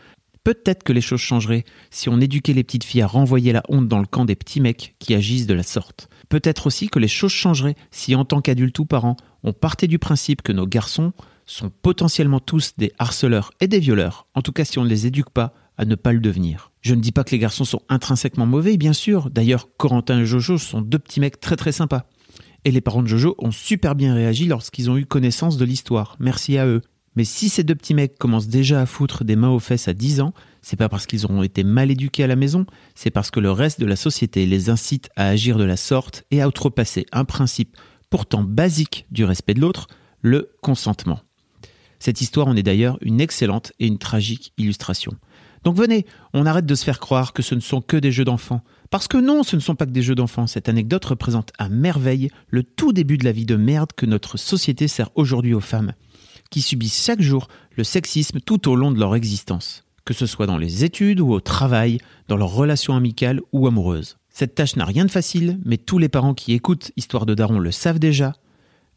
Peut-être 0.48 0.82
que 0.82 0.94
les 0.94 1.02
choses 1.02 1.20
changeraient 1.20 1.64
si 1.90 2.08
on 2.08 2.22
éduquait 2.22 2.54
les 2.54 2.64
petites 2.64 2.84
filles 2.84 3.02
à 3.02 3.06
renvoyer 3.06 3.52
la 3.52 3.62
honte 3.68 3.86
dans 3.86 3.98
le 3.98 4.06
camp 4.06 4.24
des 4.24 4.34
petits 4.34 4.62
mecs 4.62 4.94
qui 4.98 5.14
agissent 5.14 5.46
de 5.46 5.52
la 5.52 5.62
sorte. 5.62 6.08
Peut-être 6.30 6.68
aussi 6.68 6.88
que 6.88 6.98
les 6.98 7.06
choses 7.06 7.32
changeraient 7.32 7.74
si 7.90 8.14
en 8.14 8.24
tant 8.24 8.40
qu'adultes 8.40 8.78
ou 8.78 8.86
parents, 8.86 9.18
on 9.42 9.52
partait 9.52 9.88
du 9.88 9.98
principe 9.98 10.40
que 10.40 10.52
nos 10.52 10.66
garçons 10.66 11.12
sont 11.48 11.70
potentiellement 11.70 12.40
tous 12.40 12.74
des 12.76 12.92
harceleurs 12.98 13.50
et 13.60 13.68
des 13.68 13.80
violeurs, 13.80 14.26
en 14.34 14.42
tout 14.42 14.52
cas 14.52 14.64
si 14.64 14.78
on 14.78 14.84
ne 14.84 14.88
les 14.88 15.06
éduque 15.06 15.30
pas 15.30 15.54
à 15.76 15.84
ne 15.84 15.94
pas 15.94 16.12
le 16.12 16.20
devenir. 16.20 16.72
Je 16.82 16.94
ne 16.94 17.00
dis 17.00 17.12
pas 17.12 17.24
que 17.24 17.30
les 17.30 17.38
garçons 17.38 17.64
sont 17.64 17.82
intrinsèquement 17.88 18.46
mauvais, 18.46 18.76
bien 18.76 18.92
sûr, 18.92 19.30
d'ailleurs 19.30 19.68
Corentin 19.76 20.20
et 20.20 20.26
Jojo 20.26 20.58
sont 20.58 20.82
deux 20.82 20.98
petits 20.98 21.20
mecs 21.20 21.40
très 21.40 21.56
très 21.56 21.72
sympas. 21.72 22.04
Et 22.64 22.70
les 22.70 22.80
parents 22.80 23.02
de 23.02 23.08
Jojo 23.08 23.34
ont 23.38 23.50
super 23.50 23.94
bien 23.94 24.14
réagi 24.14 24.46
lorsqu'ils 24.46 24.90
ont 24.90 24.96
eu 24.96 25.06
connaissance 25.06 25.56
de 25.56 25.64
l'histoire, 25.64 26.16
merci 26.18 26.58
à 26.58 26.66
eux. 26.66 26.82
Mais 27.16 27.24
si 27.24 27.48
ces 27.48 27.64
deux 27.64 27.74
petits 27.74 27.94
mecs 27.94 28.18
commencent 28.18 28.48
déjà 28.48 28.80
à 28.80 28.86
foutre 28.86 29.24
des 29.24 29.34
mains 29.34 29.48
aux 29.48 29.58
fesses 29.58 29.88
à 29.88 29.94
10 29.94 30.20
ans, 30.20 30.34
c'est 30.62 30.76
pas 30.76 30.88
parce 30.88 31.06
qu'ils 31.06 31.24
auront 31.24 31.42
été 31.42 31.64
mal 31.64 31.90
éduqués 31.90 32.24
à 32.24 32.28
la 32.28 32.36
maison, 32.36 32.66
c'est 32.94 33.10
parce 33.10 33.30
que 33.30 33.40
le 33.40 33.50
reste 33.50 33.80
de 33.80 33.86
la 33.86 33.96
société 33.96 34.46
les 34.46 34.70
incite 34.70 35.08
à 35.16 35.28
agir 35.28 35.58
de 35.58 35.64
la 35.64 35.76
sorte 35.76 36.24
et 36.30 36.42
à 36.42 36.46
outrepasser 36.46 37.06
un 37.10 37.24
principe 37.24 37.76
pourtant 38.10 38.44
basique 38.44 39.06
du 39.10 39.24
respect 39.24 39.54
de 39.54 39.60
l'autre, 39.60 39.88
le 40.20 40.50
consentement. 40.62 41.20
Cette 41.98 42.20
histoire 42.20 42.48
en 42.48 42.56
est 42.56 42.62
d'ailleurs 42.62 42.98
une 43.00 43.20
excellente 43.20 43.72
et 43.78 43.86
une 43.86 43.98
tragique 43.98 44.52
illustration. 44.58 45.12
Donc 45.64 45.76
venez, 45.76 46.06
on 46.34 46.46
arrête 46.46 46.66
de 46.66 46.74
se 46.74 46.84
faire 46.84 47.00
croire 47.00 47.32
que 47.32 47.42
ce 47.42 47.54
ne 47.54 47.60
sont 47.60 47.80
que 47.80 47.96
des 47.96 48.12
jeux 48.12 48.24
d'enfants. 48.24 48.62
Parce 48.90 49.08
que 49.08 49.18
non, 49.18 49.42
ce 49.42 49.56
ne 49.56 49.60
sont 49.60 49.74
pas 49.74 49.86
que 49.86 49.90
des 49.90 50.02
jeux 50.02 50.14
d'enfants. 50.14 50.46
Cette 50.46 50.68
anecdote 50.68 51.04
représente 51.04 51.52
à 51.58 51.68
merveille 51.68 52.30
le 52.48 52.62
tout 52.62 52.92
début 52.92 53.18
de 53.18 53.24
la 53.24 53.32
vie 53.32 53.46
de 53.46 53.56
merde 53.56 53.90
que 53.94 54.06
notre 54.06 54.36
société 54.36 54.88
sert 54.88 55.10
aujourd'hui 55.14 55.54
aux 55.54 55.60
femmes 55.60 55.92
qui 56.50 56.62
subissent 56.62 57.04
chaque 57.04 57.20
jour 57.20 57.48
le 57.76 57.84
sexisme 57.84 58.40
tout 58.40 58.68
au 58.68 58.76
long 58.76 58.90
de 58.90 58.98
leur 58.98 59.14
existence, 59.14 59.84
que 60.04 60.14
ce 60.14 60.26
soit 60.26 60.46
dans 60.46 60.58
les 60.58 60.84
études 60.84 61.20
ou 61.20 61.32
au 61.32 61.40
travail, 61.40 61.98
dans 62.28 62.36
leurs 62.36 62.52
relations 62.52 62.96
amicales 62.96 63.40
ou 63.52 63.66
amoureuses. 63.66 64.18
Cette 64.30 64.54
tâche 64.54 64.76
n'a 64.76 64.84
rien 64.84 65.04
de 65.04 65.10
facile, 65.10 65.58
mais 65.64 65.78
tous 65.78 65.98
les 65.98 66.08
parents 66.08 66.34
qui 66.34 66.52
écoutent 66.52 66.92
Histoire 66.96 67.26
de 67.26 67.34
Daron 67.34 67.58
le 67.58 67.72
savent 67.72 67.98
déjà. 67.98 68.34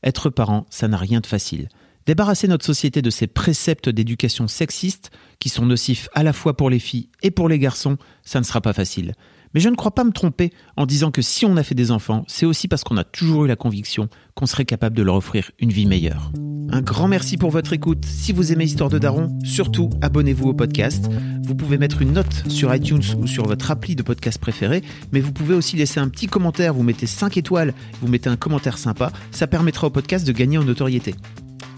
Être 0.03 0.29
parent, 0.29 0.65
ça 0.70 0.88
n'a 0.88 0.98
rien 0.98 1.20
de 1.20 1.27
facile. 1.27 1.70
Débarrasser 2.05 2.48
notre 2.48 2.65
société 2.65 3.01
de 3.01 3.10
ces 3.10 3.27
préceptes 3.27 3.89
d'éducation 3.89 4.48
sexiste, 4.48 5.12
qui 5.39 5.50
sont 5.50 5.65
nocifs 5.65 6.10
à 6.13 6.24
la 6.24 6.34
fois 6.34 6.58
pour 6.58 6.70
les 6.70 6.79
filles 6.79 7.10
et 7.22 7.31
pour 7.31 7.48
les 7.48 7.60
garçons, 7.60 7.98
ça 8.24 8.39
ne 8.39 8.46
sera 8.46 8.62
pas 8.62 8.74
facile. 8.74 9.13
Mais 9.53 9.60
je 9.60 9.70
ne 9.70 9.75
crois 9.75 9.93
pas 9.93 10.03
me 10.03 10.12
tromper 10.12 10.51
en 10.77 10.86
disant 10.86 11.12
que 11.12 11.22
si 11.22 11.46
on 11.46 11.58
a 11.58 11.63
fait 11.63 11.75
des 11.75 11.91
enfants, 11.91 12.24
c'est 12.27 12.46
aussi 12.46 12.67
parce 12.67 12.84
qu'on 12.84 12.98
a 12.98 13.03
toujours 13.03 13.46
eu 13.46 13.48
la 13.48 13.55
conviction 13.55 14.08
qu'on 14.34 14.46
serait 14.46 14.65
capable 14.65 14.96
de 14.96 15.03
leur 15.03 15.15
offrir 15.15 15.51
une 15.60 15.72
vie 15.72 15.86
meilleure. 15.86 16.31
Un 16.70 16.81
grand 16.81 17.10
merci 17.10 17.38
pour 17.38 17.51
votre 17.51 17.74
écoute. 17.74 18.05
Si 18.05 18.31
vous 18.31 18.53
aimez 18.53 18.63
Histoire 18.63 18.89
de 18.89 18.98
Daron, 18.98 19.38
surtout 19.43 19.89
abonnez-vous 20.01 20.50
au 20.50 20.53
podcast. 20.53 21.10
Vous 21.43 21.53
pouvez 21.53 21.77
mettre 21.77 22.01
une 22.01 22.13
note 22.13 22.46
sur 22.48 22.74
iTunes 22.74 23.03
ou 23.17 23.27
sur 23.27 23.46
votre 23.46 23.72
appli 23.72 23.96
de 23.96 24.03
podcast 24.03 24.39
préféré, 24.39 24.84
mais 25.12 25.20
vous 25.20 25.34
pouvez 25.34 25.53
aussi 25.53 25.75
laisser 25.75 26.00
un 26.00 26.08
petit 26.08 26.27
commentaire, 26.27 26.74
vous 26.74 26.84
mettez 26.84 27.08
5 27.08 27.36
étoiles, 27.36 27.74
vous 28.01 28.08
mettez 28.08 28.29
un 28.29 28.38
commentaire 28.38 28.77
sympa, 28.77 29.12
ça 29.31 29.48
permettra 29.48 29.88
au 29.88 29.89
podcast 29.89 30.25
de 30.25 30.31
gagner 30.31 30.58
en 30.58 30.63
notoriété. 30.63 31.13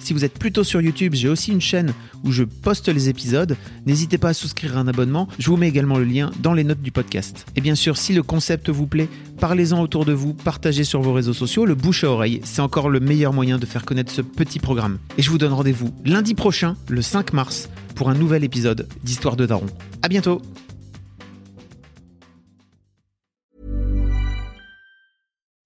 Si 0.04 0.12
vous 0.12 0.26
êtes 0.26 0.38
plutôt 0.38 0.66
sur 0.66 0.82
YouTube, 0.82 1.14
j'ai 1.16 1.30
aussi 1.30 1.54
une 1.54 1.62
chaîne 1.62 1.94
où 2.26 2.34
je 2.34 2.44
poste 2.44 2.90
les 2.90 3.08
épisodes. 3.08 3.56
N'hésitez 3.86 4.18
pas 4.18 4.30
à 4.30 4.34
souscrire 4.34 4.76
à 4.76 4.82
un 4.82 4.88
abonnement. 4.90 5.30
Je 5.40 5.50
vous 5.50 5.56
mets 5.56 5.70
également 5.70 5.98
le 5.98 6.04
lien 6.04 6.30
dans 6.42 6.54
les 6.54 6.66
notes 6.66 6.82
du 6.82 6.92
podcast. 6.92 7.46
Et 7.56 7.62
bien 7.62 7.76
sûr, 7.76 7.96
si 7.96 8.14
le 8.14 8.22
concept 8.22 8.70
vous 8.70 8.86
plaît, 8.86 9.08
parlez-en 9.40 9.82
autour 9.82 10.04
de 10.04 10.12
vous, 10.12 10.34
partagez 10.34 10.84
sur 10.84 11.02
vos 11.02 11.14
réseaux 11.14 11.32
sociaux. 11.32 11.66
Le 11.66 11.76
bouche 11.76 12.04
à 12.04 12.10
oreille, 12.10 12.42
c'est 12.44 12.62
encore 12.62 12.90
le 12.90 13.00
meilleur 13.00 13.32
moyen 13.32 13.58
de 13.58 13.66
faire 13.66 13.86
connaître 13.86 14.12
ce 14.12 14.22
petit 14.22 14.60
programme. 14.60 14.98
Et 15.18 15.22
je 15.22 15.30
vous 15.30 15.38
donne 15.38 15.54
rendez-vous 15.54 15.94
lundi 16.04 16.36
prochain, 16.36 16.76
le 16.90 17.02
5 17.02 17.32
mars, 17.32 17.70
pour 17.96 18.10
un 18.10 18.14
nouvel 18.14 18.44
épisode 18.44 18.90
d'Histoire 19.06 19.38
de 19.38 19.46
Daron. 19.46 19.68
À 20.02 20.10
bientôt! 20.10 20.42